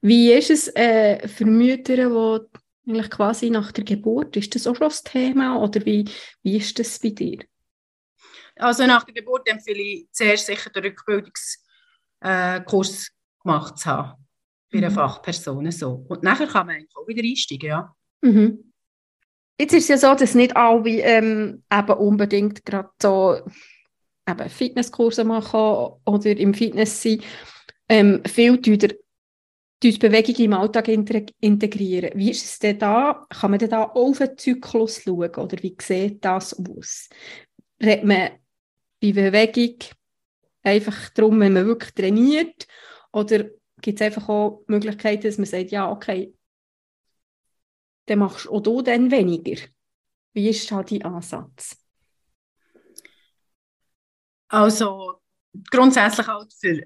Wie 0.02 0.32
ist 0.32 0.50
es 0.50 0.68
äh, 0.76 1.28
für 1.28 1.46
Mütter, 1.46 1.96
die 1.96 2.60
eigentlich 2.90 3.10
quasi 3.10 3.50
nach 3.50 3.72
der 3.72 3.84
Geburt, 3.84 4.36
ist 4.38 4.56
das 4.56 4.68
auch 4.68 4.76
schon 4.76 4.90
das 4.90 5.04
Thema 5.04 5.62
oder 5.62 5.86
wie, 5.86 6.10
wie 6.42 6.58
ist 6.58 6.80
das 6.80 7.00
bei 7.00 7.10
dir? 7.10 7.40
Also 8.56 8.86
nach 8.86 9.04
der 9.04 9.14
Geburt 9.14 9.48
empfehle 9.48 9.82
ich 9.82 10.08
zuerst 10.12 10.48
sicher 10.48 10.70
den 10.70 10.84
Rückbildungskurs 10.84 11.68
äh, 12.22 12.64
gemacht 13.44 13.78
zu 13.78 13.86
haben 13.86 14.26
bei 14.72 14.80
einer 14.80 14.90
mhm. 14.90 14.96
Fachperson. 14.96 15.72
So. 15.72 16.06
Und 16.08 16.24
nachher 16.24 16.48
kann 16.48 16.68
man 16.68 16.76
eigentlich 16.76 16.96
auch 16.96 17.08
wieder 17.08 17.24
einsteigen, 17.24 17.70
ja. 17.70 17.96
Mhm. 18.22 18.74
Jetzt 19.60 19.74
ist 19.74 19.90
es 19.90 19.90
ja 19.90 19.98
so, 19.98 20.16
dass 20.16 20.36
nicht 20.36 20.56
alle 20.56 21.02
ähm, 21.02 21.64
eben 21.72 21.94
unbedingt 21.94 22.66
gerade 22.66 22.90
so 23.02 23.42
eben 24.28 24.50
Fitnesskurse 24.50 25.24
machen 25.24 25.98
oder 26.06 26.38
im 26.38 26.54
Fitness 26.54 27.02
sind. 27.02 27.24
Ähm, 27.90 28.22
viel 28.26 28.62
die 29.82 29.98
Bewegung 29.98 30.36
im 30.36 30.54
Alltag 30.54 30.88
integrieren. 30.90 32.12
Wie 32.16 32.32
ist 32.32 32.46
es 32.46 32.60
denn 32.60 32.80
da? 32.80 33.26
Kann 33.30 33.52
man 33.52 33.60
denn 33.60 33.70
da 33.70 33.84
auf 33.84 34.18
den 34.18 34.38
Zyklus 34.38 35.04
schauen 35.04 35.34
oder 35.36 35.64
wie 35.64 35.76
sieht 35.82 36.24
das 36.24 36.54
aus? 36.54 37.10
Redet 37.82 38.04
man 38.04 38.30
bei 39.02 39.14
Bewegung 39.14 39.78
einfach 40.64 41.10
darum, 41.10 41.40
wenn 41.40 41.54
man 41.54 41.66
wirklich 41.66 41.94
trainiert 41.94 42.68
oder 43.12 43.46
gibt 43.82 44.02
es 44.02 44.06
einfach 44.06 44.28
auch 44.28 44.64
Möglichkeiten, 44.68 45.24
dass 45.24 45.38
man 45.38 45.46
sagt, 45.46 45.72
ja, 45.72 45.90
okay, 45.90 46.34
dann 48.06 48.20
machst 48.20 48.50
auch 48.50 48.60
du 48.60 48.82
dann 48.82 49.10
weniger. 49.12 49.62
Wie 50.34 50.50
ist 50.50 50.70
da 50.70 50.84
dein 50.84 51.04
Ansatz? 51.04 51.78
Also 54.50 55.22
grundsätzlich 55.70 56.28
auch 56.28 56.46
für 56.60 56.84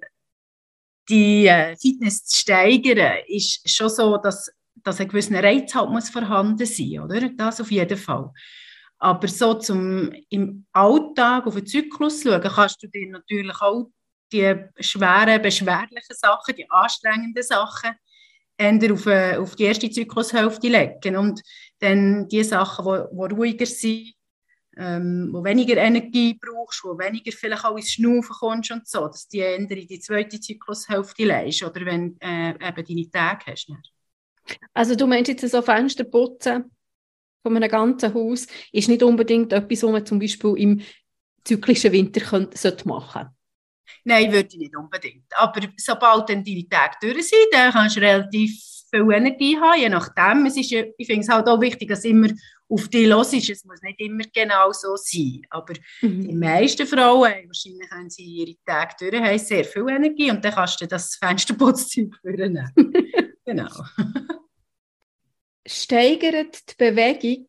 die 1.09 1.47
äh, 1.47 1.75
Fitness 1.77 2.25
zu 2.25 2.41
steigern, 2.41 3.19
ist 3.27 3.69
schon 3.69 3.89
so, 3.89 4.17
dass, 4.17 4.51
dass 4.75 4.99
ein 4.99 5.07
gewisser 5.07 5.43
Reiz 5.43 5.73
halt 5.75 5.89
muss 5.89 6.09
vorhanden 6.09 6.65
sein 6.65 6.99
oder? 6.99 7.29
Das 7.29 7.61
auf 7.61 7.71
jeden 7.71 7.97
Fall. 7.97 8.31
Aber 8.99 9.27
so 9.27 9.55
zum 9.55 10.11
im 10.29 10.65
Alltag 10.71 11.45
auf 11.45 11.55
den 11.55 11.65
Zyklus 11.65 12.23
schauen, 12.23 12.41
kannst 12.41 12.81
du 12.81 12.87
dir 12.87 13.09
natürlich 13.09 13.59
auch 13.61 13.89
die 14.31 14.55
schweren, 14.79 15.41
beschwerlichen 15.41 16.15
Sachen, 16.15 16.55
die 16.55 16.69
anstrengenden 16.69 17.43
Sachen, 17.43 17.91
eher 18.57 18.93
auf, 18.93 19.05
äh, 19.05 19.37
auf 19.37 19.55
die 19.55 19.63
erste 19.63 19.89
Zyklushälfte 19.89 20.67
legen. 20.67 21.17
Und 21.17 21.41
dann 21.79 22.27
die 22.29 22.43
Sachen, 22.43 22.85
die 22.85 23.33
ruhiger 23.33 23.65
sind, 23.65 24.13
ähm, 24.77 25.29
wo 25.31 25.43
weniger 25.43 25.77
Energie 25.77 26.39
brauchst, 26.39 26.83
wo 26.83 26.97
weniger 26.97 27.31
vielleicht 27.31 27.65
auch 27.65 27.75
ins 27.75 27.91
Schnaufen 27.91 28.35
kommst 28.39 28.71
und 28.71 28.87
so, 28.87 29.07
dass 29.07 29.27
die 29.27 29.39
eher 29.39 29.55
in 29.55 29.67
die 29.67 29.99
zweite 29.99 30.39
Zyklushälfte 30.39 31.25
leist 31.25 31.63
oder 31.63 31.85
wenn 31.85 32.19
äh, 32.19 32.51
eben 32.51 32.85
deine 32.85 33.09
Tage 33.09 33.51
hast. 33.51 33.71
Also 34.73 34.95
du 34.95 35.07
meinst 35.07 35.29
jetzt 35.29 35.49
so 35.49 35.61
Fenster 35.61 36.03
putzen 36.03 36.71
von 37.43 37.55
einem 37.55 37.69
ganzen 37.69 38.13
Haus 38.13 38.47
ist 38.71 38.89
nicht 38.89 39.03
unbedingt 39.03 39.53
etwas, 39.53 39.83
was 39.83 39.91
man 39.91 40.05
zum 40.05 40.19
Beispiel 40.19 40.55
im 40.57 40.81
zyklischen 41.43 41.91
Winter 41.91 42.21
könnte, 42.21 42.57
sollte 42.57 42.87
machen 42.87 43.27
Nein, 44.05 44.31
würde 44.31 44.49
ich 44.49 44.57
nicht 44.57 44.75
unbedingt. 44.75 45.25
Aber 45.37 45.61
sobald 45.77 46.29
dann 46.29 46.43
deine 46.43 46.67
Tage 46.67 46.95
durch 47.01 47.29
sind, 47.29 47.47
dann 47.51 47.71
kannst 47.71 47.95
du 47.95 48.01
relativ 48.01 48.72
viel 48.93 49.11
Energie 49.11 49.57
haben, 49.57 49.79
je 49.79 49.89
nachdem. 49.89 50.45
Es 50.45 50.57
ist, 50.57 50.71
ich 50.71 51.07
finde 51.07 51.21
es 51.21 51.29
halt 51.29 51.47
auch 51.47 51.59
wichtig, 51.59 51.89
dass 51.89 52.05
immer 52.05 52.29
auf 52.69 52.87
dich 52.87 53.07
los 53.07 53.33
ist. 53.33 53.49
Es 53.49 53.65
muss 53.65 53.81
nicht 53.81 53.99
immer 53.99 54.23
genau 54.33 54.71
so 54.71 54.95
sein. 54.95 55.41
Aber 55.49 55.73
mhm. 56.01 56.27
die 56.27 56.35
meisten 56.35 56.85
Frauen, 56.85 57.33
wahrscheinlich 57.47 57.89
haben 57.91 58.09
sie 58.09 58.23
ihre 58.23 58.55
Tage 58.65 58.95
durch, 58.99 59.21
haben 59.21 59.39
sehr 59.39 59.65
viel 59.65 59.89
Energie 59.89 60.31
und 60.31 60.43
dann 60.43 60.53
kannst 60.53 60.79
du 60.81 60.87
das 60.87 61.15
Fensterputzzeug 61.15 62.15
führen. 62.21 62.71
genau. 63.45 63.71
Steigert 65.65 66.69
die 66.69 66.75
Bewegung 66.77 67.47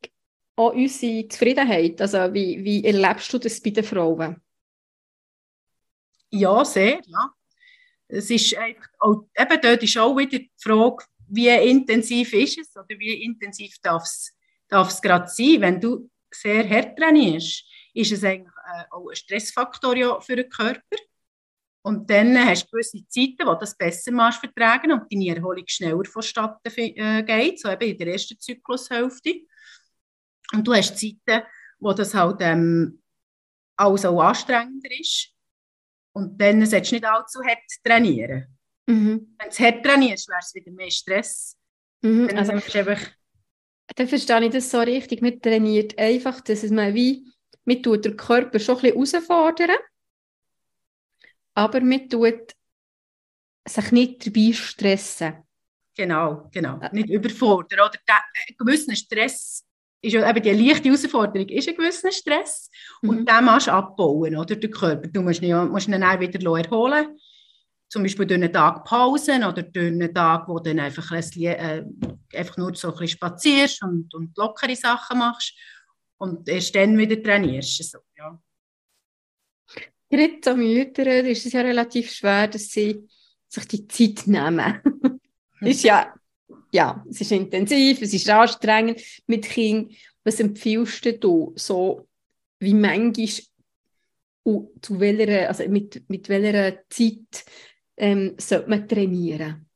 auch 0.56 0.72
unsere 0.72 1.28
Zufriedenheit? 1.28 2.00
Also 2.00 2.32
wie, 2.32 2.62
wie 2.64 2.84
erlebst 2.84 3.32
du 3.32 3.38
das 3.38 3.60
bei 3.60 3.70
den 3.70 3.84
Frauen? 3.84 4.40
Ja, 6.30 6.64
sehr, 6.64 7.00
ja. 7.06 7.34
Es 8.08 8.30
ist 8.30 8.56
einfach, 8.56 8.88
auch, 8.98 9.26
eben 9.36 9.60
dort 9.60 9.82
ist 9.82 9.96
auch 9.96 10.16
wieder 10.16 10.38
die 10.38 10.50
Frage, 10.58 11.04
wie 11.34 11.48
intensiv 11.48 12.32
ist 12.32 12.58
es 12.58 12.76
oder 12.76 12.98
wie 12.98 13.24
intensiv 13.24 13.76
darf 13.82 14.04
es 14.04 15.02
gerade 15.02 15.28
sein. 15.28 15.60
Wenn 15.60 15.80
du 15.80 16.10
sehr 16.32 16.68
hart 16.68 16.98
trainierst, 16.98 17.64
ist 17.94 18.12
es 18.12 18.24
eigentlich 18.24 18.52
äh, 18.66 18.84
auch 18.90 19.08
ein 19.08 19.16
Stressfaktor 19.16 19.96
ja 19.96 20.20
für 20.20 20.36
den 20.36 20.48
Körper. 20.48 20.96
Und 21.82 22.08
dann 22.08 22.38
hast 22.38 22.64
du 22.64 22.70
gewisse 22.70 23.06
Zeiten, 23.08 23.46
wo 23.46 23.52
du 23.52 23.60
das 23.60 23.76
besser 23.76 24.10
machst 24.10 24.40
vertragen 24.40 24.92
und 24.92 25.12
deine 25.12 25.36
Erholung 25.36 25.64
schneller 25.66 26.04
vonstatten 26.06 26.72
äh, 26.76 27.22
geht, 27.22 27.60
so 27.60 27.68
eben 27.70 27.90
in 27.90 27.98
der 27.98 28.06
ersten 28.08 28.40
Zyklushälfte. 28.40 29.42
Und 30.52 30.66
du 30.66 30.72
hast 30.72 30.98
Zeiten, 30.98 31.44
wo 31.78 31.92
das 31.92 32.14
halt 32.14 32.38
ähm, 32.40 33.02
alles 33.76 34.06
auch 34.06 34.20
anstrengender 34.20 34.90
ist. 34.98 35.30
Und 36.12 36.40
dann 36.40 36.64
solltest 36.64 36.92
du 36.92 36.96
nicht 36.96 37.04
allzu 37.04 37.42
hart 37.42 37.58
trainieren. 37.84 38.53
Mhm. 38.86 39.34
Wenn 39.38 39.50
du 39.50 39.64
hart 39.64 39.84
trainierst, 39.84 40.28
wäre 40.28 40.40
es 40.40 40.54
wieder 40.54 40.70
mehr 40.72 40.90
Stress. 40.90 41.56
Mhm. 42.02 42.28
Dann 42.28 42.38
also, 42.38 42.52
einfach 42.52 43.00
dann 43.96 44.08
verstehe 44.08 44.44
ich 44.44 44.52
das 44.52 44.70
so 44.70 44.80
richtig. 44.80 45.22
Man 45.22 45.40
trainiert 45.40 45.98
einfach, 45.98 46.40
dass 46.40 46.68
man 46.70 46.94
wie, 46.94 47.26
man 47.64 47.82
tut 47.82 48.04
den 48.04 48.16
Körper 48.16 48.58
schon 48.58 48.76
ein 48.76 48.82
bisschen 48.82 49.20
herausfordern, 49.22 49.76
aber 51.54 51.80
man 51.80 52.08
tut 52.08 52.54
sich 53.66 53.92
nicht 53.92 54.26
dabei 54.26 54.52
stressen. 54.52 55.34
Genau, 55.96 56.48
genau. 56.52 56.80
Nicht 56.92 57.08
überfordern. 57.08 57.80
Oder 57.80 57.98
der, 58.08 58.16
ein 58.16 58.56
gewisser 58.58 58.96
Stress 58.96 59.64
ist 60.00 60.12
ja 60.12 60.28
eben 60.28 60.42
die 60.42 60.50
leichte 60.50 60.88
Herausforderung 60.88 61.48
ist 61.48 61.68
ein 61.68 61.76
gewisser 61.76 62.10
Stress 62.10 62.68
und 63.00 63.20
mhm. 63.20 63.26
den 63.26 63.44
musst 63.44 63.68
du 63.68 63.72
abbauen, 63.72 64.36
oder, 64.36 64.56
der 64.56 64.70
Körper. 64.70 65.08
Du 65.08 65.22
musst 65.22 65.40
ihn, 65.40 65.68
musst 65.68 65.88
ihn 65.88 66.00
dann 66.00 66.20
wieder 66.20 66.40
erholen 66.40 67.16
zum 67.94 68.02
Beispiel 68.02 68.26
durch 68.26 68.42
einen 68.42 68.52
Tag 68.52 68.84
Pausen 68.84 69.44
oder 69.44 69.62
durch 69.62 69.86
einen 69.86 70.12
Tag, 70.12 70.48
wo 70.48 70.58
du 70.58 70.64
dann 70.64 70.80
einfach, 70.80 71.12
ein 71.12 71.18
bisschen, 71.18 71.44
äh, 71.44 71.84
einfach 72.34 72.56
nur 72.56 72.74
so 72.74 72.88
ein 72.88 72.94
bisschen 72.94 73.08
spazierst 73.16 73.84
und, 73.84 74.12
und 74.12 74.36
lockere 74.36 74.74
Sachen 74.74 75.20
machst 75.20 75.54
und 76.18 76.48
erst 76.48 76.74
dann 76.74 76.98
wieder 76.98 77.22
trainierst. 77.22 77.84
So, 77.84 77.98
ja. 78.16 78.36
Gerade 80.10 80.50
an 80.50 80.58
Müttern 80.58 81.26
ist 81.26 81.46
es 81.46 81.52
ja 81.52 81.60
relativ 81.60 82.10
schwer, 82.10 82.48
dass 82.48 82.66
sie 82.66 83.08
sich 83.46 83.68
die 83.68 83.86
Zeit 83.86 84.26
nehmen. 84.26 84.80
ist 85.60 85.84
ja, 85.84 86.12
ja, 86.72 87.04
es 87.08 87.20
ist 87.20 87.30
intensiv, 87.30 88.02
es 88.02 88.12
ist 88.12 88.28
anstrengend 88.28 89.00
mit 89.28 89.44
Kindern. 89.44 89.94
Was 90.24 90.40
empfiehlst 90.40 91.22
du 91.22 91.52
so 91.54 92.08
wie 92.58 92.74
manchmal 92.74 93.28
zu 94.82 94.98
welcher, 94.98 95.46
also 95.46 95.68
mit, 95.68 96.02
mit 96.10 96.28
welcher 96.28 96.82
Zeit 96.90 97.44
ähm, 97.96 98.34
sollte 98.38 98.68
man 98.68 98.88
trainieren? 98.88 99.68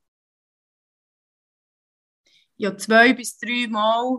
Ja, 2.56 2.76
zwei 2.76 3.12
bis 3.12 3.38
drei 3.38 3.66
Mal 3.68 4.18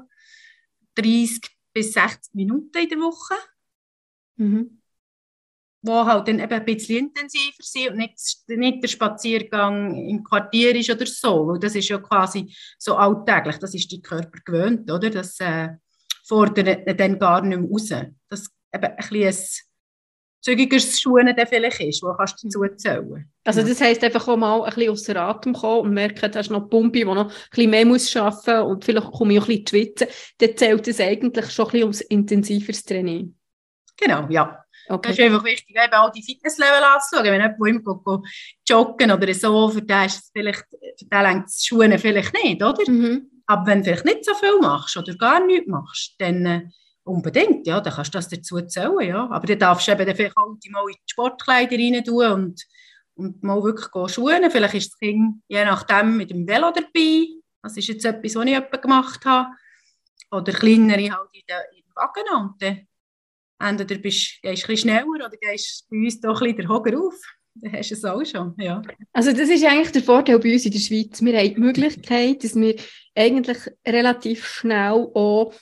30 0.95 1.41
bis 1.73 1.93
60 1.93 2.33
Minuten 2.33 2.77
in 2.77 2.89
der 2.89 2.97
Woche. 2.99 3.35
Mhm. 4.37 4.81
Wo 5.81 6.05
halt 6.05 6.27
dann 6.27 6.39
eben 6.39 6.51
ein 6.51 6.65
bisschen 6.65 7.07
intensiver 7.07 7.63
sind 7.63 7.91
und 7.91 7.97
nicht, 7.97 8.19
nicht 8.47 8.83
der 8.83 8.87
Spaziergang 8.89 9.95
im 9.95 10.23
Quartier 10.23 10.75
ist 10.75 10.89
oder 10.89 11.05
so. 11.05 11.47
Weil 11.47 11.59
das 11.59 11.75
ist 11.75 11.87
ja 11.89 11.97
quasi 11.99 12.53
so 12.77 12.95
alltäglich, 12.95 13.57
das 13.57 13.73
ist 13.73 13.91
die 13.91 14.01
Körper 14.01 14.39
gewöhnt, 14.43 14.89
oder? 14.91 15.09
Das 15.09 15.39
äh, 15.39 15.69
fordert 16.25 16.99
dann 16.99 17.19
gar 17.19 17.41
nicht 17.41 17.59
mehr 17.59 17.69
raus. 17.69 17.89
Das 18.27 18.49
eben 18.73 18.85
ein 18.85 18.95
bisschen 18.95 19.68
zügiger 20.41 20.79
Schuhe 20.79 21.25
dann 21.25 21.47
vielleicht 21.47 21.81
ist, 21.81 22.03
wo 22.03 22.13
kannst 22.13 22.43
du 22.43 22.47
dazu 22.47 22.75
zählen. 22.77 23.31
Also 23.43 23.61
das 23.61 23.81
heisst 23.81 24.03
einfach 24.03 24.27
auch 24.27 24.37
mal 24.37 24.63
ein 24.63 24.73
bisschen 24.73 24.91
aus 24.91 25.03
der 25.03 25.21
Atem 25.21 25.53
kommen 25.53 25.81
und 25.81 25.93
merken, 25.93 26.31
du 26.31 26.37
hast 26.37 26.49
noch 26.49 26.69
Pumpe, 26.69 26.99
die 26.99 27.05
noch 27.05 27.29
ein 27.29 27.33
bisschen 27.51 27.69
mehr 27.69 27.85
muss 27.85 28.15
arbeiten 28.15 28.67
und 28.67 28.85
vielleicht 28.85 29.11
komme 29.11 29.33
ich 29.33 29.39
auch 29.39 29.43
ein 29.43 29.63
bisschen 29.63 29.67
schwitzen. 29.67 30.07
Dann 30.37 30.57
zählt 30.57 30.87
das 30.87 30.99
eigentlich 30.99 31.51
schon 31.51 31.65
ein 31.65 31.71
bisschen 31.71 31.83
ums 31.83 32.01
intensiveres 32.01 32.83
Training. 32.83 33.35
Genau, 33.97 34.27
ja. 34.29 34.63
Okay. 34.87 35.09
Das 35.09 35.19
ist 35.19 35.23
einfach 35.23 35.43
wichtig, 35.43 35.75
eben 35.75 35.93
auch 35.93 36.11
die 36.11 36.23
Fitnesslevel 36.23 36.83
anzuschauen. 36.83 37.25
Wenn 37.25 37.41
jemand 37.41 37.67
immer 37.67 37.81
go, 37.81 37.95
go 37.97 38.23
joggen 38.67 39.11
oder 39.11 39.33
so, 39.35 39.69
für 39.69 39.81
den 39.83 40.05
ist 40.05 40.23
es 40.23 40.31
vielleicht, 40.33 40.65
für 40.97 41.05
den 41.05 41.21
längt 41.21 41.47
es 41.47 41.63
Schuhe 41.63 41.99
vielleicht 41.99 42.33
nicht, 42.33 42.63
oder? 42.63 42.89
Mhm. 42.89 43.29
Aber 43.45 43.67
wenn 43.67 43.79
du 43.79 43.85
vielleicht 43.85 44.05
nicht 44.05 44.25
so 44.25 44.33
viel 44.33 44.57
machst 44.59 44.97
oder 44.97 45.15
gar 45.15 45.45
nichts 45.45 45.67
machst, 45.67 46.15
dann 46.17 46.45
äh, 46.45 46.61
Unbedingt, 47.09 47.65
ja, 47.65 47.81
dann 47.81 47.91
kannst 47.91 48.13
du 48.13 48.19
das 48.19 48.29
dazu 48.29 48.61
zählen, 48.61 49.01
ja. 49.01 49.27
Aber 49.31 49.47
dann 49.47 49.57
darfst 49.57 49.87
du 49.87 49.91
eben 49.91 50.15
vielleicht 50.15 50.37
auch 50.37 50.55
mal 50.69 50.87
in 50.87 50.93
die 50.95 51.11
Sportkleider 51.11 51.75
rein 51.75 52.03
tun 52.03 52.31
und, 52.31 52.67
und 53.15 53.41
mal 53.41 53.63
wirklich 53.63 54.13
schuhen. 54.13 54.51
Vielleicht 54.51 54.75
ist 54.75 54.91
das 54.91 54.99
Kind 54.99 55.41
je 55.47 55.65
nachdem 55.65 56.17
mit 56.17 56.29
dem 56.29 56.47
Velo 56.47 56.71
dabei. 56.71 57.25
Das 57.63 57.75
ist 57.77 57.87
jetzt 57.87 58.05
etwas, 58.05 58.35
was 58.35 58.45
ich 58.45 58.81
gemacht 58.81 59.25
habe. 59.25 59.49
Oder 60.29 60.53
kleinere 60.53 61.11
halt 61.11 61.29
in 61.33 61.41
den, 61.47 61.83
Wagen. 61.95 62.23
Und 62.39 62.61
dann 62.61 62.87
entweder 63.59 63.99
bist, 63.99 64.39
gehst 64.43 64.67
du 64.67 64.71
ein 64.71 64.77
schneller 64.77 65.07
oder 65.07 65.29
gehst 65.41 65.87
bei 65.89 65.97
uns 65.97 66.21
doch 66.21 66.41
ein 66.43 66.55
bisschen 66.55 66.71
auf. 66.71 67.15
Dann 67.55 67.73
hast 67.73 67.89
du 67.89 67.95
es 67.95 68.05
auch 68.05 68.23
schon, 68.23 68.53
ja. 68.59 68.83
Also 69.13 69.31
das 69.31 69.49
ist 69.49 69.65
eigentlich 69.65 69.91
der 69.91 70.03
Vorteil 70.03 70.37
bei 70.37 70.53
uns 70.53 70.65
in 70.65 70.71
der 70.71 70.79
Schweiz. 70.79 71.21
Wir 71.23 71.37
haben 71.37 71.55
die 71.55 71.59
Möglichkeit, 71.59 72.43
dass 72.43 72.55
wir 72.55 72.75
eigentlich 73.15 73.57
relativ 73.85 74.45
schnell 74.45 75.09
auch 75.13 75.53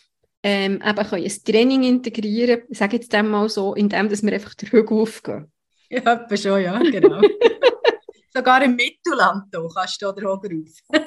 ähm, 0.50 0.82
eben 0.82 1.08
können 1.08 1.26
ein 1.26 1.44
Training 1.44 1.84
integrieren, 1.84 2.62
ich 2.70 2.78
sage 2.78 2.96
jetzt 2.96 3.12
mal 3.12 3.50
so, 3.50 3.74
indem 3.74 4.08
dass 4.08 4.24
wir 4.24 4.32
einfach 4.32 4.56
den 4.56 4.70
Hügel 4.70 4.98
aufgehen. 4.98 5.52
Ja, 5.90 6.14
etwa 6.14 6.38
schon, 6.38 6.62
ja, 6.62 6.80
genau. 6.80 7.20
Sogar 8.34 8.64
im 8.64 8.78
Mittelland 8.78 9.44
kannst 9.52 10.02
du 10.02 10.06
da 10.06 10.12
den 10.14 10.26
Hoger 10.26 10.50
auf. 10.56 11.02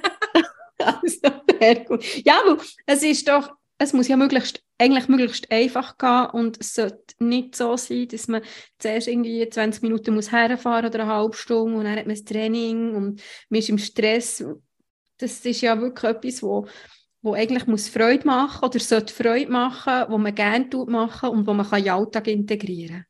also, 0.79 1.43
sehr 1.59 1.85
gut. 1.87 2.05
Ja, 2.23 2.43
aber 2.45 2.63
es 2.85 3.03
ist 3.03 3.27
doch 3.27 3.51
es 3.83 3.95
muss 3.95 4.09
ja 4.09 4.17
möglichst, 4.19 4.63
eigentlich 4.77 5.09
möglichst 5.09 5.51
einfach 5.51 5.97
gehen 5.97 6.27
und 6.33 6.61
es 6.61 6.75
sollte 6.75 7.15
nicht 7.19 7.57
so 7.57 7.79
sein, 7.79 8.09
dass 8.09 8.29
man 8.29 8.43
zuerst 8.79 9.09
irgendwie 9.09 9.49
20 9.49 9.83
Minuten 9.83 10.15
muss 10.15 10.31
herfahren 10.31 10.85
oder 10.85 11.01
eine 11.01 11.11
halbe 11.11 11.35
Stunde 11.35 11.79
und 11.79 11.85
dann 11.85 11.97
hat 11.97 12.07
man 12.07 12.15
das 12.15 12.25
Training 12.25 12.95
und 12.95 13.23
man 13.49 13.59
ist 13.59 13.71
im 13.71 13.79
Stress. 13.79 14.45
Das 15.17 15.41
ist 15.47 15.63
ja 15.63 15.81
wirklich 15.81 16.11
etwas, 16.11 16.43
wo, 16.43 16.67
wo 17.23 17.35
eigentlich 17.35 17.67
muss 17.67 17.89
Freude 17.89 18.27
machen 18.27 18.65
oder 18.65 18.79
sollte 18.79 19.13
Freude 19.13 19.51
machen, 19.51 20.05
wo 20.09 20.19
man 20.19 20.35
gerne 20.35 20.69
machen 20.87 21.31
und 21.31 21.47
wo 21.47 21.53
man 21.53 21.69
kann 21.69 21.81
in 21.81 21.85
den 21.85 21.93
Alltag 21.93 22.27
integrieren. 22.29 23.07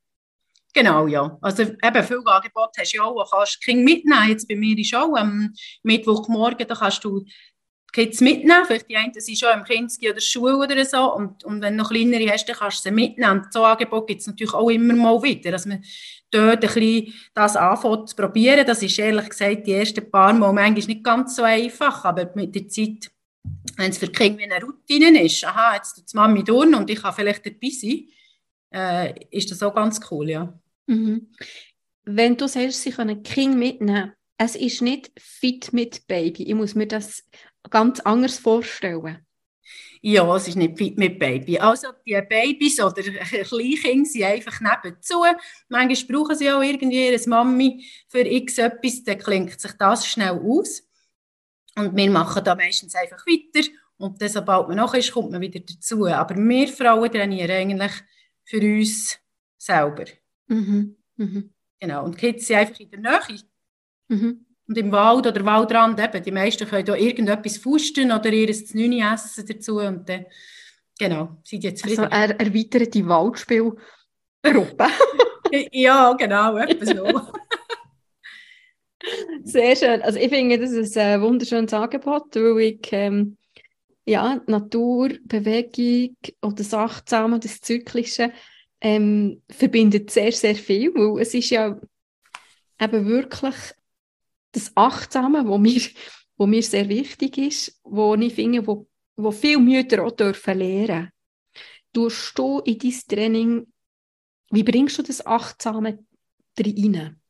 Genau, 0.72 1.06
ja. 1.06 1.36
Also 1.40 1.62
eben, 1.62 2.04
viele 2.04 2.26
Angebote 2.26 2.80
hast 2.80 2.92
du 2.92 2.98
ja 2.98 3.04
auch, 3.04 3.30
kannst 3.30 3.62
Kinder 3.62 3.82
mitnehmen. 3.82 4.28
Jetzt 4.28 4.48
bei 4.48 4.54
mir 4.54 4.78
ist 4.78 4.94
auch 4.94 5.16
am 5.16 5.52
Mittwochmorgen, 5.82 6.66
da 6.66 6.74
kannst 6.74 7.04
du 7.04 7.24
Kids 7.92 8.20
mitnehmen. 8.20 8.64
Vielleicht 8.66 8.88
die 8.88 8.96
einen 8.96 9.12
sind 9.14 9.38
schon 9.38 9.52
im 9.52 9.64
Kinski 9.64 10.10
oder 10.10 10.20
Schule 10.20 10.56
oder 10.56 10.84
so. 10.84 11.12
Und, 11.12 11.44
und 11.44 11.60
wenn 11.60 11.76
du 11.76 11.82
noch 11.82 11.90
kleinere 11.90 12.30
hast, 12.30 12.48
dann 12.48 12.56
kannst 12.56 12.84
du 12.84 12.88
sie 12.88 12.94
mitnehmen. 12.94 13.40
Und 13.40 13.52
so 13.52 13.64
Angebot 13.64 14.06
gibt 14.06 14.20
es 14.20 14.26
natürlich 14.26 14.54
auch 14.54 14.70
immer 14.70 14.94
mal 14.94 15.22
wieder, 15.22 15.50
dass 15.50 15.66
man 15.66 15.82
dort 16.30 16.54
ein 16.54 16.60
bisschen 16.60 17.14
das 17.34 17.56
anfängt 17.56 18.08
zu 18.08 18.16
probieren. 18.16 18.64
Das 18.66 18.82
ist 18.82 18.98
ehrlich 18.98 19.28
gesagt 19.28 19.66
die 19.66 19.72
ersten 19.72 20.08
paar 20.08 20.32
Mal 20.32 20.52
manchmal 20.52 20.86
nicht 20.86 21.04
ganz 21.04 21.34
so 21.34 21.42
einfach, 21.42 22.04
aber 22.04 22.30
mit 22.34 22.54
der 22.54 22.68
Zeit, 22.68 23.10
wenn 23.76 23.90
es 23.90 23.98
für 23.98 24.06
die 24.06 24.12
Kinder 24.12 24.44
eine 24.44 24.64
Routine 24.64 25.22
ist, 25.22 25.44
aha, 25.44 25.76
jetzt 25.76 25.94
tut 25.94 26.12
die 26.12 26.16
Mami 26.16 26.44
tun 26.44 26.74
und 26.74 26.90
ich 26.90 27.00
kann 27.00 27.14
vielleicht 27.14 27.46
dabei 27.46 27.70
sein, 27.70 28.08
äh, 28.72 29.26
ist 29.30 29.50
das 29.50 29.62
auch 29.62 29.74
ganz 29.74 30.00
cool, 30.10 30.30
ja. 30.30 30.58
Mhm. 30.86 31.32
Wenn 32.04 32.36
du 32.36 32.48
sagst, 32.48 32.82
sie 32.82 32.90
können 32.90 33.22
Kind 33.22 33.56
mitnehmen, 33.56 34.12
es 34.36 34.56
ist 34.56 34.80
nicht 34.80 35.12
fit 35.18 35.72
mit 35.72 36.06
Baby. 36.06 36.44
Ich 36.44 36.54
muss 36.54 36.74
mir 36.74 36.88
das 36.88 37.24
ganz 37.68 38.00
anders 38.00 38.38
vorstellen. 38.38 39.18
Ja, 40.02 40.34
es 40.34 40.48
ist 40.48 40.56
nicht 40.56 40.78
fit 40.78 40.96
mit 40.96 41.18
Baby. 41.18 41.58
Also 41.58 41.88
die 42.06 42.18
Babys 42.26 42.80
oder 42.80 43.02
Kleinkinder 43.02 44.08
sind 44.08 44.24
einfach 44.24 44.60
nebenzu. 44.60 45.22
Manchmal 45.68 46.16
brauchen 46.16 46.36
sie 46.36 46.50
auch 46.50 46.62
irgendwie 46.62 47.06
ihre 47.06 47.28
Mami 47.28 47.84
für 48.08 48.26
x 48.26 48.56
etwas, 48.56 49.04
dann 49.04 49.18
klingt 49.18 49.60
sich 49.60 49.72
das 49.72 50.06
schnell 50.06 50.40
aus. 50.42 50.82
Und 51.76 51.96
wir 51.96 52.10
machen 52.10 52.44
da 52.44 52.54
meistens 52.54 52.94
einfach 52.94 53.24
weiter. 53.26 53.68
Und 53.96 54.20
dann, 54.20 54.28
sobald 54.28 54.68
man 54.68 54.76
noch 54.76 54.94
ist, 54.94 55.12
kommt 55.12 55.30
man 55.30 55.40
wieder 55.40 55.60
dazu. 55.60 56.06
Aber 56.06 56.34
wir 56.34 56.68
Frauen 56.68 57.10
trainieren 57.10 57.50
eigentlich 57.50 57.92
für 58.44 58.60
uns 58.60 59.18
selber. 59.58 60.04
Mhm. 60.48 60.96
Mhm. 61.16 61.50
Genau. 61.78 62.04
Und 62.04 62.16
Kids 62.16 62.46
sind 62.46 62.56
einfach 62.56 62.80
in 62.80 62.90
der 62.90 63.00
Nähe. 63.00 63.40
Mhm. 64.08 64.46
Und 64.66 64.78
im 64.78 64.92
Wald 64.92 65.26
oder 65.26 65.44
Waldrand 65.44 65.98
eben, 65.98 66.22
die 66.22 66.30
meisten 66.30 66.66
können 66.68 66.84
da 66.84 66.94
irgendetwas 66.94 67.56
fusten 67.56 68.12
oder 68.12 68.32
ihr 68.32 68.52
Znüni 68.52 69.02
essen 69.02 69.44
dazu 69.46 69.78
und 69.78 70.08
dann, 70.08 70.26
genau, 70.96 71.38
sind 71.42 71.64
jetzt 71.64 71.84
Also 71.84 72.02
er 72.02 72.38
erweitert 72.38 72.94
die 72.94 73.04
Waldspielgruppe. 73.06 73.80
ja, 75.72 76.12
genau, 76.12 76.56
etwas 76.56 76.88
so. 76.96 77.32
Sehr 79.44 79.76
schön. 79.76 80.02
Also 80.02 80.18
ich 80.18 80.28
finde, 80.28 80.58
das 80.58 80.72
ist 80.72 80.96
ein 80.96 81.22
wunderschönes 81.22 81.72
Angebot, 81.72 82.34
weil 82.36 82.60
ich 82.60 82.88
ähm, 82.92 83.36
ja, 84.04 84.40
Natur, 84.46 85.10
Bewegung 85.24 86.16
oder 86.42 86.54
das 86.56 86.74
Achtsame, 86.74 87.38
das 87.38 87.60
Zyklische 87.60 88.32
ähm, 88.80 89.42
verbindet 89.50 90.10
sehr, 90.10 90.32
sehr 90.32 90.54
viel, 90.54 90.94
weil 90.94 91.22
es 91.22 91.34
ist 91.34 91.50
ja 91.50 91.78
eben 92.80 93.06
wirklich 93.06 93.54
das 94.52 94.72
Achtsame, 94.74 95.46
wo 95.46 95.58
mir, 95.58 95.80
wo 96.36 96.46
mir 96.46 96.62
sehr 96.62 96.88
wichtig 96.88 97.38
ist, 97.38 97.80
wo 97.84 98.14
ich 98.14 98.34
finde, 98.34 98.66
wo, 98.66 98.86
wo 99.16 99.30
viele 99.30 99.58
Mütter 99.58 100.04
auch 100.04 100.12
dürfen 100.12 100.58
lernen. 100.58 101.10
Tust 101.92 102.38
du 102.38 102.60
in 102.60 102.78
dein 102.78 103.00
Training, 103.08 103.66
wie 104.50 104.62
bringst 104.62 104.98
du 104.98 105.02
das 105.02 105.24
Achtsame 105.24 106.04
rein? 106.58 107.20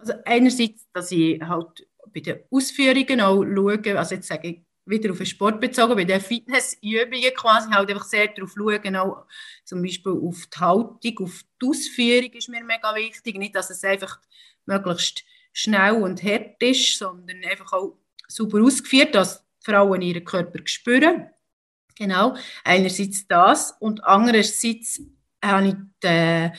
Also 0.00 0.14
einerseits, 0.24 0.86
dass 0.92 1.12
ich 1.12 1.40
halt 1.42 1.86
bei 2.12 2.20
den 2.20 2.40
Ausführungen 2.50 3.20
auch 3.20 3.44
schaue, 3.44 3.98
also 3.98 4.14
jetzt 4.14 4.28
sage 4.28 4.48
ich 4.48 4.60
wieder 4.86 5.12
auf 5.12 5.18
den 5.18 5.26
Sport 5.26 5.60
bezogen, 5.60 5.94
bei 5.94 6.04
den 6.04 6.20
Fitnessübungen 6.20 7.34
quasi 7.36 7.70
halt 7.70 7.90
einfach 7.90 8.04
sehr 8.04 8.28
darauf 8.28 8.54
schauen, 8.56 8.96
auch 8.96 9.26
zum 9.64 9.82
Beispiel 9.82 10.12
auf 10.12 10.46
die 10.46 10.58
Haltung, 10.58 11.18
auf 11.26 11.42
die 11.62 11.68
Ausführung 11.68 12.32
ist 12.32 12.48
mir 12.48 12.64
mega 12.64 12.94
wichtig, 12.94 13.38
nicht, 13.38 13.54
dass 13.54 13.70
es 13.70 13.84
einfach 13.84 14.18
möglichst 14.66 15.22
schnell 15.52 16.02
und 16.02 16.22
hart 16.22 16.62
ist, 16.62 16.98
sondern 16.98 17.44
einfach 17.44 17.72
auch 17.72 17.98
super 18.26 18.62
ausgeführt, 18.62 19.14
dass 19.14 19.44
Frauen 19.60 20.02
ihren 20.02 20.24
Körper 20.24 20.60
spüren. 20.64 21.28
Genau, 21.96 22.34
einerseits 22.64 23.26
das 23.28 23.76
und 23.78 24.02
andererseits 24.04 25.02
habe 25.44 25.68
ich 25.68 25.74
die 26.02 26.50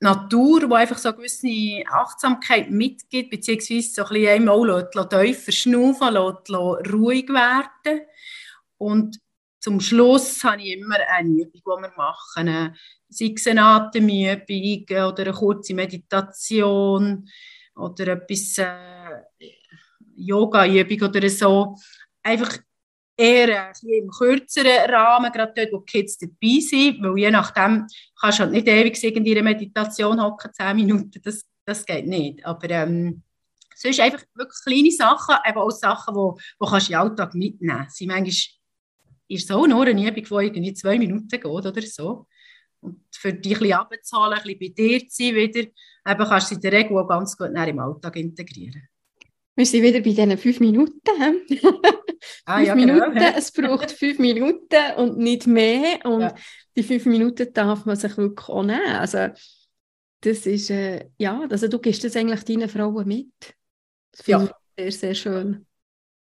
Natur, 0.00 0.66
die 0.66 0.74
einfach 0.74 0.98
so 0.98 1.10
eine 1.10 1.18
gewisse 1.18 1.84
Achtsamkeit 1.90 2.70
mitgibt, 2.70 3.30
beziehungsweise 3.30 3.90
so 3.94 4.04
ein 4.04 4.46
bisschen 4.46 4.66
lässt, 4.66 5.10
tiefer 5.10 5.52
schnaufen, 5.52 6.14
lässt 6.14 6.92
ruhig 6.92 7.28
werden. 7.28 8.06
Und 8.78 9.18
zum 9.60 9.78
Schluss 9.78 10.42
habe 10.42 10.62
ich 10.62 10.78
immer 10.78 10.96
eine 10.96 11.28
Übung, 11.28 11.52
die 11.52 11.82
wir 11.82 11.92
machen, 11.96 12.74
sei 13.10 13.34
es 13.36 13.46
eine 13.46 13.62
Atemübung 13.62 14.84
oder 14.88 15.22
eine 15.22 15.32
kurze 15.32 15.74
Meditation 15.74 17.28
oder 17.76 18.08
etwas 18.08 18.56
äh, 18.56 19.52
Yoga-Übung 20.16 21.08
oder 21.08 21.28
so. 21.28 21.76
Einfach 22.22 22.58
eher 23.20 23.72
im 23.82 24.08
kürzeren 24.08 24.90
Rahmen, 24.90 25.30
gerade 25.30 25.52
dort, 25.54 25.72
wo 25.72 25.78
die 25.78 25.92
Kids 25.92 26.18
dabei 26.18 26.60
sind, 26.60 27.02
weil 27.02 27.18
je 27.18 27.30
nachdem 27.30 27.86
kannst 28.18 28.38
du 28.38 28.42
halt 28.42 28.52
nicht 28.52 28.66
ewig 28.66 29.02
in 29.04 29.24
ihrer 29.24 29.42
Meditation 29.42 30.22
hocken, 30.22 30.52
10 30.52 30.76
Minuten, 30.76 31.20
das, 31.22 31.44
das 31.64 31.84
geht 31.84 32.06
nicht. 32.06 32.44
Aber 32.46 32.70
ähm, 32.70 33.22
sonst 33.76 34.00
einfach 34.00 34.22
wirklich 34.34 34.58
kleine 34.64 34.90
Sachen, 34.90 35.36
aber 35.44 35.64
auch 35.64 35.70
Sachen, 35.70 36.14
die 36.14 36.42
du 36.58 36.76
in 36.76 36.84
den 36.86 36.94
Alltag 36.94 37.34
mitnehmen 37.34 37.78
kannst. 37.78 38.00
Manchmal 38.00 38.34
ist 39.28 39.48
so 39.48 39.66
nur 39.66 39.86
eine 39.86 40.08
Übung, 40.08 40.24
die 40.24 40.46
irgendwie 40.46 40.74
zwei 40.74 40.98
Minuten 40.98 41.28
geht 41.28 41.44
oder 41.44 41.82
so. 41.82 42.26
Und 42.80 43.04
für 43.12 43.34
dich 43.34 43.56
ein 43.56 43.60
bisschen 43.60 43.74
abzuholen, 43.74 44.38
ein 44.38 44.42
bisschen 44.42 44.58
bei 44.60 44.68
dir 44.68 45.08
zu 45.08 45.24
sein 45.24 45.34
wieder, 45.34 45.60
eben 45.60 45.74
kannst 46.04 46.50
du 46.50 46.54
in 46.54 46.60
der 46.62 46.72
Regel 46.72 46.96
auch 46.96 47.06
ganz 47.06 47.36
gut 47.36 47.50
im 47.50 47.78
Alltag 47.78 48.16
integrieren. 48.16 48.88
Wir 49.56 49.66
sind 49.66 49.82
wieder 49.82 49.98
bei 50.00 50.10
diesen 50.10 50.38
fünf 50.38 50.58
Minuten. 50.60 50.94
ah, 52.44 52.56
fünf 52.56 52.68
ja, 52.68 52.74
genau. 52.74 52.94
Minuten, 52.94 53.14
genau. 53.14 53.32
es 53.36 53.52
braucht 53.52 53.90
fünf 53.90 54.18
Minuten 54.18 54.94
und 54.96 55.18
nicht 55.18 55.46
mehr. 55.46 56.04
Und 56.04 56.20
ja. 56.20 56.34
die 56.76 56.82
fünf 56.82 57.06
Minuten 57.06 57.52
darf 57.52 57.84
man 57.84 57.96
sich 57.96 58.16
wirklich 58.16 58.48
auch 58.48 58.62
nehmen. 58.62 58.94
Also, 58.96 59.28
das 60.20 60.46
ist, 60.46 60.70
äh, 60.70 61.08
ja, 61.18 61.46
also 61.48 61.68
du 61.68 61.78
gibst 61.78 62.04
das 62.04 62.16
eigentlich 62.16 62.44
deinen 62.44 62.68
Frauen 62.68 63.06
mit. 63.06 63.32
Das 64.12 64.22
finde 64.22 64.44
ja. 64.44 64.54
ich 64.76 64.92
sehr, 64.92 64.92
sehr 64.92 65.14
schön. 65.14 65.66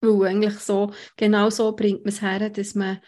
Weil 0.01 0.27
eigentlich 0.27 0.60
so, 0.60 0.93
genau 1.15 1.49
so 1.49 1.75
bringt 1.75 2.01
man 2.01 2.10
es 2.10 2.21
her, 2.21 2.49
dass 2.49 2.75
man, 2.75 2.99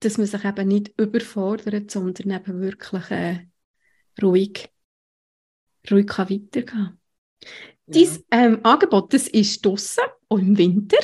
dass 0.00 0.16
man 0.16 0.26
sich 0.26 0.44
eben 0.44 0.68
nicht 0.68 0.98
überfordert, 0.98 1.90
sondern 1.90 2.30
eben 2.30 2.60
wirklich 2.60 3.10
äh, 3.10 3.46
ruhig, 4.22 4.70
ruhig 5.90 6.06
kann 6.06 6.30
weitergehen 6.30 6.66
kann. 6.66 7.00
Dein 7.86 8.24
ähm, 8.30 8.60
Angebot, 8.62 9.12
das 9.12 9.28
ist 9.28 9.64
draußen, 9.64 10.04
auch 10.30 10.38
im 10.38 10.56
Winter? 10.56 10.96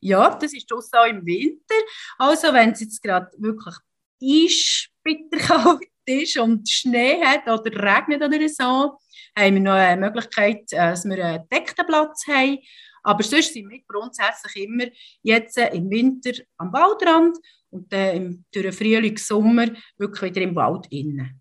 Ja, 0.00 0.34
das 0.34 0.52
ist 0.52 0.70
draußen 0.70 0.98
auch 0.98 1.06
im 1.06 1.24
Winter. 1.26 1.74
Also 2.18 2.52
wenn 2.52 2.70
es 2.70 2.80
jetzt 2.80 3.02
gerade 3.02 3.30
wirklich 3.38 3.74
eispitterkalt 4.22 5.82
ist 6.06 6.38
und 6.38 6.68
Schnee 6.68 7.22
hat 7.22 7.46
oder 7.46 7.70
regnet 7.70 8.22
oder 8.22 8.48
so, 8.48 8.98
haben 9.36 9.54
wir 9.54 9.60
noch 9.60 9.72
eine 9.72 10.00
Möglichkeit, 10.00 10.72
äh, 10.72 10.90
dass 10.90 11.04
wir 11.04 11.24
einen 11.24 11.48
deckten 11.48 11.86
Platz 11.86 12.26
haben. 12.26 12.58
Aber 13.02 13.22
sonst 13.22 13.52
sind 13.52 13.70
wir 13.70 13.80
grundsätzlich 13.86 14.64
immer 14.64 14.86
jetzt 15.22 15.56
im 15.58 15.90
Winter 15.90 16.32
am 16.58 16.72
Waldrand 16.72 17.36
und 17.70 17.92
dann 17.92 18.44
durch 18.52 18.64
den 18.64 18.72
Frühling, 18.72 19.16
Sommer 19.16 19.68
wirklich 19.96 20.34
wieder 20.34 20.42
im 20.42 20.54
Wald 20.54 20.86
innen. 20.90 21.40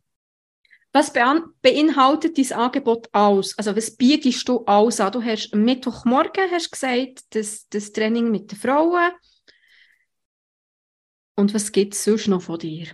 Was 0.98 1.14
beinhaltet 1.14 2.40
dein 2.40 2.58
Angebot 2.58 3.08
aus? 3.14 3.56
Also 3.56 3.76
was 3.76 3.96
bietest 3.96 4.50
du 4.50 4.66
aus? 4.66 4.98
Du 4.98 5.24
hast 5.24 5.54
am 5.54 5.64
Mittwochmorgen 5.64 6.50
hast 6.50 6.72
gesagt, 6.72 7.24
das, 7.36 7.70
das 7.70 7.92
Training 7.92 8.32
mit 8.32 8.52
den 8.52 8.58
Frauen. 8.58 9.12
Und 11.36 11.54
was 11.54 11.72
gibt 11.72 11.94
es 11.94 12.04
sonst 12.04 12.30
noch 12.30 12.42
von 12.42 12.58
dir? 12.58 12.88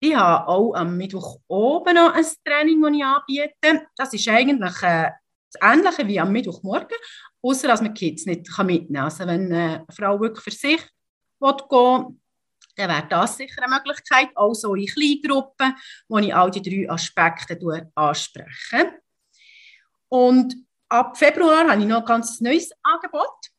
Ich 0.00 0.16
habe 0.16 0.48
auch 0.48 0.72
am 0.72 0.96
Mittwoch 0.96 1.40
oben 1.46 1.94
noch 1.94 2.14
ein 2.14 2.24
Training, 2.42 2.80
das 2.80 2.94
ich 2.94 3.04
anbiete. 3.04 3.86
Das 3.98 4.14
ist 4.14 4.28
eigentlich 4.28 4.82
äh, 4.82 5.10
das 5.52 5.60
Ähnliche 5.60 6.08
wie 6.08 6.20
am 6.20 6.32
Mittwochmorgen, 6.32 6.96
außer 7.42 7.68
dass 7.68 7.82
man 7.82 7.92
Kids 7.92 8.24
nicht 8.24 8.48
mitnehmen 8.60 8.94
kann. 8.94 9.04
Also 9.04 9.26
wenn 9.26 9.52
eine 9.52 9.84
Frau 9.94 10.18
wirklich 10.18 10.42
für 10.42 10.50
sich 10.52 10.80
gehen 11.38 12.22
dann 12.76 12.88
wäre 12.88 13.06
das 13.08 13.36
sicher 13.36 13.62
eine 13.62 13.74
Möglichkeit, 13.74 14.30
auch 14.34 14.54
so 14.54 14.74
in 14.74 14.86
Kleingruppen, 14.86 15.74
wo 16.08 16.18
ich 16.18 16.34
all 16.34 16.50
die 16.50 16.62
drei 16.62 16.90
Aspekte 16.90 17.58
anspreche. 17.94 19.00
Und 20.08 20.54
ab 20.88 21.16
Februar 21.16 21.68
habe 21.68 21.80
ich 21.80 21.86
noch 21.86 22.00
ein 22.00 22.06
ganz 22.06 22.40
neues 22.40 22.70
Angebot. 22.82 23.50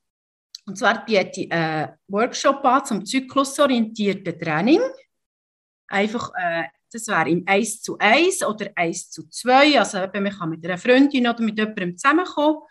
Und 0.65 0.77
zwar 0.77 1.05
biete 1.05 1.41
ich 1.41 1.51
einen 1.51 1.93
Workshop 2.07 2.63
an 2.65 2.85
zum 2.85 3.05
zyklusorientierten 3.05 4.39
Training. 4.39 4.81
Einfach, 5.87 6.31
äh, 6.35 6.63
das 6.91 7.07
wäre 7.07 7.29
im 7.29 7.43
1 7.45 7.81
zu 7.81 7.97
1 7.99 8.43
oder 8.43 8.71
1 8.75 9.11
zu 9.11 9.27
2. 9.29 9.79
Also 9.79 9.99
man 9.99 10.29
kann 10.29 10.49
mit 10.49 10.65
einer 10.65 10.77
Freundin 10.77 11.27
oder 11.27 11.41
mit 11.41 11.57
jemandem 11.57 11.97
zusammenkommen. 11.97 12.61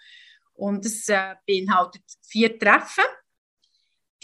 Und 0.55 0.85
es 0.85 1.09
äh, 1.09 1.35
beinhaltet 1.47 2.03
vier 2.27 2.59
Treffen. 2.59 3.05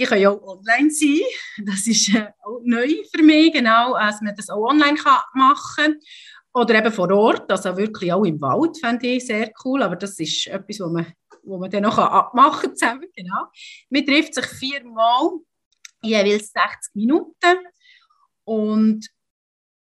Die 0.00 0.06
können 0.06 0.26
auch 0.28 0.42
online 0.42 0.90
sein. 0.90 1.20
Das 1.58 1.86
ist 1.86 2.14
äh, 2.14 2.28
auch 2.42 2.62
neu 2.64 2.88
für 3.14 3.22
mich, 3.22 3.52
genau, 3.52 3.92
dass 3.98 4.22
man 4.22 4.34
das 4.34 4.48
auch 4.48 4.64
online 4.66 4.96
kann 4.96 5.20
machen 5.34 5.84
kann. 5.84 6.00
Oder 6.54 6.76
eben 6.76 6.90
vor 6.90 7.10
Ort, 7.12 7.52
also 7.52 7.76
wirklich 7.76 8.10
auch 8.10 8.24
im 8.24 8.40
Wald, 8.40 8.78
fände 8.78 9.06
ich 9.06 9.26
sehr 9.26 9.52
cool. 9.62 9.82
Aber 9.82 9.96
das 9.96 10.18
ist 10.18 10.46
etwas, 10.46 10.80
wo 10.80 10.88
man, 10.88 11.12
wo 11.42 11.58
man 11.58 11.70
dann 11.70 11.82
noch 11.82 11.98
abmachen 11.98 12.70
kann 12.70 12.76
zusammen. 12.76 13.08
Genau. 13.14 13.44
Man 13.90 14.06
trifft 14.06 14.34
sich 14.34 14.46
viermal, 14.46 15.32
jeweils 16.02 16.50
60 16.50 16.94
Minuten. 16.94 17.58
Und 18.44 19.06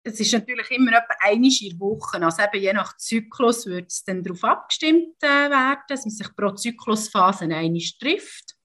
es 0.05 0.21
ist 0.21 0.33
natürlich 0.33 0.71
immer 0.71 0.93
etwa 0.93 1.17
eine 1.21 1.49
in 1.49 1.81
Woche. 1.81 2.23
Also 2.23 2.43
eben 2.43 2.63
je 2.63 2.73
nach 2.73 2.97
Zyklus 2.97 3.67
wird 3.67 3.91
es 3.91 4.05
dann 4.05 4.23
darauf 4.23 4.45
abgestimmt 4.45 5.21
äh, 5.21 5.51
werden, 5.51 5.83
dass 5.89 6.05
man 6.05 6.15
sich 6.15 6.29
pro 6.37 6.53
Zyklusphase 6.53 7.45
eine 7.45 7.81
trifft. 8.01 8.56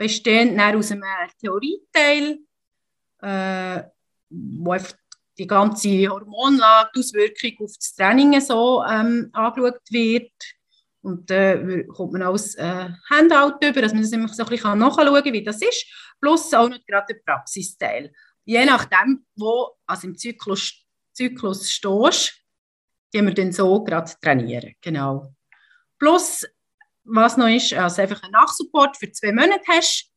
Bestehend 0.00 0.58
aus 0.58 0.92
einem 0.92 1.04
Theorieteil, 1.38 2.38
äh, 3.20 3.82
wo 4.30 4.76
die 5.36 5.46
ganze 5.46 6.08
Hormonlage, 6.08 6.88
die 6.94 7.00
Auswirkung 7.00 7.66
auf 7.66 7.72
das 7.76 7.94
Training 7.94 8.40
so 8.40 8.82
ähm, 8.82 9.28
angeschaut 9.34 9.82
wird. 9.90 10.32
Und 11.02 11.28
dann 11.28 11.70
äh, 11.70 11.84
kommt 11.84 12.14
man 12.14 12.22
als 12.22 12.54
äh, 12.54 12.88
Handout 13.10 13.58
über, 13.62 13.82
dass 13.82 13.92
man 13.92 14.00
das 14.00 14.12
immer 14.12 14.28
so 14.28 14.42
ein 14.42 14.48
bisschen 14.48 14.78
nachschauen 14.78 15.22
kann, 15.22 15.32
wie 15.34 15.44
das 15.44 15.60
ist. 15.60 15.84
Plus 16.18 16.54
auch 16.54 16.70
noch 16.70 16.82
gerade 16.86 17.12
der 17.12 17.20
Praxisteil. 17.20 18.10
Je 18.46 18.64
nachdem, 18.64 19.26
wo 19.36 19.76
also 19.86 20.06
im 20.06 20.16
Zyklus, 20.16 20.82
Zyklus 21.12 21.70
stehst, 21.70 22.40
die 23.12 23.20
wir 23.20 23.34
dann 23.34 23.52
so 23.52 23.84
gerade 23.84 24.10
trainieren. 24.18 24.72
Genau. 24.80 25.34
Plus, 25.98 26.46
was 27.04 27.36
noch 27.36 27.48
ist, 27.48 27.72
also 27.72 28.02
einfach 28.02 28.22
einen 28.22 28.32
Nachsupport 28.32 28.96
für 28.96 29.10
zwei 29.12 29.32
Monate 29.32 29.64
hast, 29.68 30.10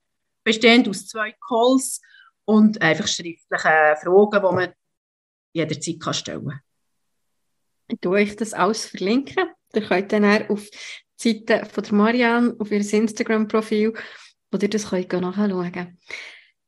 bestehend 0.44 0.88
aus 0.88 1.08
zwei 1.08 1.34
Calls 1.48 2.02
und 2.46 2.82
einfach 2.82 3.08
schriftliche 3.08 3.96
Fragen, 4.02 4.32
die 4.32 4.56
man 4.56 4.74
jederzeit 5.54 6.00
kann 6.00 6.14
stellen 6.14 6.48
kann. 6.48 6.60
Ich 7.88 8.08
euch 8.08 8.36
das 8.36 8.54
alles 8.54 8.86
verlinken. 8.86 9.46
Ihr 9.74 9.82
könnt 9.82 10.12
dann 10.12 10.48
auf 10.50 10.70
die 11.24 11.46
Seite 11.48 11.66
von 11.66 11.84
der 11.84 11.94
Marianne, 11.94 12.56
auf 12.60 12.72
ihr 12.72 12.80
Instagram-Profil, 12.94 13.94
wo 14.52 14.58
ihr 14.58 14.70
das 14.70 14.90
könnt 14.90 15.12
nachschauen 15.22 15.72
könnt. 15.72 15.98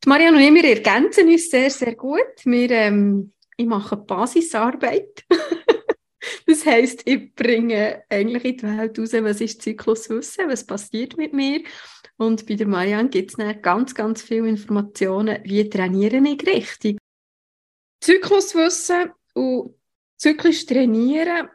Marianne 0.05 0.37
und 0.37 0.43
ich, 0.43 0.53
wir 0.53 0.75
ergänzen 0.75 1.27
uns 1.27 1.49
sehr, 1.49 1.69
sehr 1.69 1.95
gut. 1.95 2.19
Wir, 2.43 2.69
ähm, 2.71 3.33
ich 3.57 3.65
mache 3.65 3.97
Basisarbeit. 3.97 5.23
das 6.45 6.65
heisst, 6.65 7.01
ich 7.05 7.33
bringe 7.35 8.03
eigentlich 8.09 8.45
in 8.45 8.57
die 8.57 8.63
Welt 8.63 8.99
raus, 8.99 9.13
was 9.13 9.41
ist 9.41 9.61
Zykluswissen, 9.61 10.49
was 10.49 10.65
passiert 10.65 11.17
mit 11.17 11.33
mir. 11.33 11.63
Und 12.17 12.45
bei 12.47 12.55
der 12.55 12.67
Marianne 12.67 13.09
gibt 13.09 13.31
es 13.31 13.37
dann 13.37 13.61
ganz, 13.61 13.93
ganz 13.93 14.21
viele 14.21 14.47
Informationen, 14.47 15.39
wie 15.43 15.69
trainiere 15.69 16.17
ich 16.17 16.45
richtig. 16.47 16.97
Zykluswissen 18.01 19.11
und 19.33 19.75
zyklisch 20.17 20.65
trainieren. 20.65 21.49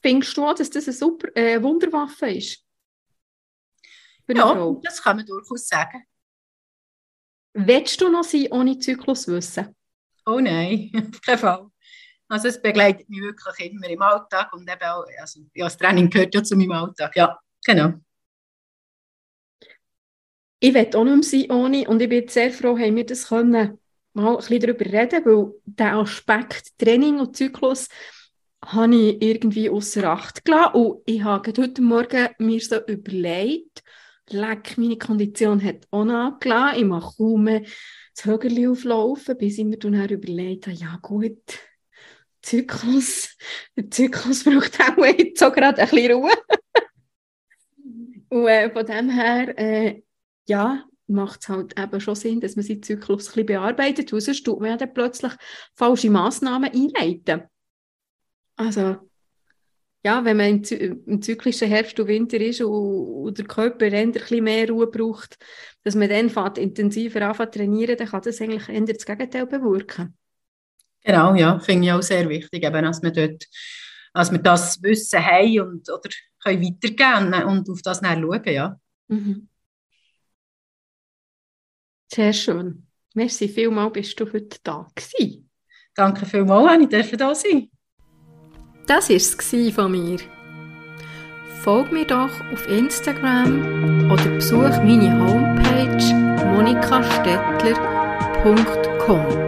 Findest 0.00 0.36
du 0.36 0.44
auch, 0.44 0.54
dass 0.54 0.70
das 0.70 0.86
eine 0.86 0.94
super 0.94 1.36
äh, 1.36 1.62
Wunderwaffe 1.62 2.30
ist? 2.30 2.64
ja, 4.28 4.54
Frau? 4.54 4.80
das 4.82 5.02
kann 5.02 5.16
man 5.16 5.26
durchaus 5.26 5.66
sagen. 5.66 6.04
Willst 7.54 8.00
du 8.00 8.08
noch 8.08 8.24
sein 8.24 8.48
ohne 8.52 8.78
Zykluswissen? 8.78 9.74
Oh 10.26 10.40
nein, 10.40 10.92
auf 11.12 11.20
keinen 11.22 11.38
Fall. 11.38 11.67
Also 12.28 12.48
es 12.48 12.60
begleitet 12.60 13.08
mich 13.08 13.22
wirklich 13.22 13.72
immer 13.72 13.88
im 13.88 14.02
Alltag 14.02 14.52
und 14.52 14.70
eben 14.70 14.82
auch, 14.82 15.04
also, 15.18 15.40
ja, 15.54 15.64
das 15.64 15.78
Training 15.78 16.10
gehört 16.10 16.34
ja 16.34 16.42
zu 16.42 16.56
meinem 16.56 16.72
Alltag, 16.72 17.16
ja, 17.16 17.38
genau. 17.64 17.94
Ich 20.60 20.74
will 20.74 20.90
auch 20.94 21.04
nicht 21.04 21.14
mehr 21.14 21.22
sein 21.22 21.50
ohne 21.50 21.88
und 21.88 22.02
ich 22.02 22.08
bin 22.08 22.28
sehr 22.28 22.50
froh, 22.50 22.76
haben 22.76 22.96
wir 22.96 23.06
das 23.06 23.28
können 23.28 23.78
mal 24.12 24.30
ein 24.32 24.36
bisschen 24.36 24.60
darüber 24.60 24.84
reden, 24.86 25.24
weil 25.24 25.52
der 25.64 25.94
Aspekt 25.94 26.76
Training 26.78 27.20
und 27.20 27.36
Zyklus 27.36 27.88
habe 28.64 28.94
ich 28.94 29.22
irgendwie 29.22 29.70
außer 29.70 30.04
Acht 30.04 30.44
gelassen 30.44 30.74
und 30.74 31.02
ich 31.06 31.22
habe 31.22 31.52
heute 31.56 31.80
Morgen 31.80 32.28
mir 32.38 32.60
so 32.60 32.84
überlegt, 32.86 33.82
leck, 34.30 34.76
meine 34.76 34.98
Kondition 34.98 35.62
hat 35.62 35.86
auch 35.90 36.04
nachgelassen, 36.04 36.80
ich 36.80 36.84
mache 36.84 37.16
kaum 37.16 37.46
das 37.46 38.24
Högerli 38.24 38.66
auflaufen, 38.66 39.38
bis 39.38 39.58
ich 39.58 39.64
mir 39.64 39.78
dann 39.78 40.08
überlegt 40.08 40.66
habe, 40.66 40.76
ja 40.76 40.98
gut, 41.00 41.38
Zyklus, 42.42 43.36
der 43.76 43.90
Zyklus 43.90 44.44
braucht 44.44 44.80
auch 44.80 45.04
jetzt 45.04 45.38
so 45.38 45.50
gerade 45.50 45.80
ein 45.82 45.88
bisschen 45.88 46.12
Ruhe. 46.12 46.30
und 48.28 48.46
äh, 48.46 48.70
von 48.70 48.86
dem 48.86 49.10
her 49.10 49.58
äh, 49.58 50.02
ja, 50.46 50.84
macht 51.08 51.40
es 51.42 51.48
halt 51.48 51.78
eben 51.78 52.00
schon 52.00 52.14
Sinn, 52.14 52.40
dass 52.40 52.56
man 52.56 52.64
seinen 52.64 52.82
Zyklus 52.82 53.28
ein 53.28 53.32
bisschen 53.32 53.46
bearbeitet, 53.46 54.12
weil 54.12 54.20
sonst 54.20 54.44
tut 54.44 54.60
man 54.60 54.70
ja 54.70 54.76
dann 54.76 54.92
plötzlich 54.92 55.32
falsche 55.74 56.10
Massnahmen 56.10 56.70
einleiten. 56.70 57.42
Also, 58.56 58.96
ja, 60.04 60.24
wenn 60.24 60.36
man 60.36 60.62
im, 60.62 61.04
im 61.06 61.22
zyklischen 61.22 61.68
Herbst 61.68 61.98
und 61.98 62.08
Winter 62.08 62.40
ist 62.40 62.60
und, 62.60 62.68
und 62.70 63.38
der 63.38 63.46
Körper 63.46 63.86
ein 63.86 64.12
bisschen 64.12 64.44
mehr 64.44 64.68
Ruhe 64.68 64.86
braucht, 64.86 65.38
dass 65.82 65.94
man 65.94 66.08
dann 66.08 66.30
fährt, 66.30 66.58
intensiver 66.58 67.22
anfängt 67.22 67.54
zu 67.54 67.60
trainieren, 67.60 67.96
dann 67.96 68.08
kann 68.08 68.22
das 68.22 68.40
eigentlich 68.40 68.68
eher 68.68 68.80
das 68.82 69.06
Gegenteil 69.06 69.46
bewirken. 69.46 70.17
Genau, 71.04 71.34
ja, 71.34 71.58
finde 71.60 71.86
ich 71.86 71.92
auch 71.92 72.02
sehr 72.02 72.28
wichtig, 72.28 72.64
eben, 72.64 72.84
dass 72.84 73.02
wir 73.02 73.10
dort 73.10 73.44
dass 74.14 74.32
wir 74.32 74.38
das 74.38 74.82
Wissen 74.82 75.24
haben 75.24 75.60
und, 75.60 75.88
oder 75.88 76.10
können 76.42 76.60
weitergeben 76.62 77.32
und 77.44 77.70
auf 77.70 77.80
das 77.82 78.00
dann 78.00 78.20
schauen, 78.20 78.42
ja. 78.46 78.76
Mhm. 79.08 79.48
Sehr 82.12 82.32
schön. 82.32 82.86
Merci 83.14 83.48
vielmals, 83.48 83.92
bist 83.92 84.18
du 84.18 84.32
heute 84.32 84.58
da 84.62 84.88
gewesen. 84.94 85.50
Danke 85.94 86.24
vielmals, 86.26 86.88
dass 86.88 87.12
ich 87.12 87.16
da 87.16 87.34
sein 87.34 87.70
Das 88.86 89.08
war 89.08 89.16
es 89.16 89.34
von 89.74 89.92
mir. 89.92 90.18
Folge 91.62 91.92
mir 91.92 92.06
doch 92.06 92.40
auf 92.52 92.68
Instagram 92.68 94.10
oder 94.10 94.30
besuch 94.30 94.76
meine 94.84 95.18
Homepage 95.18 96.14
monikastettler.com. 96.54 99.47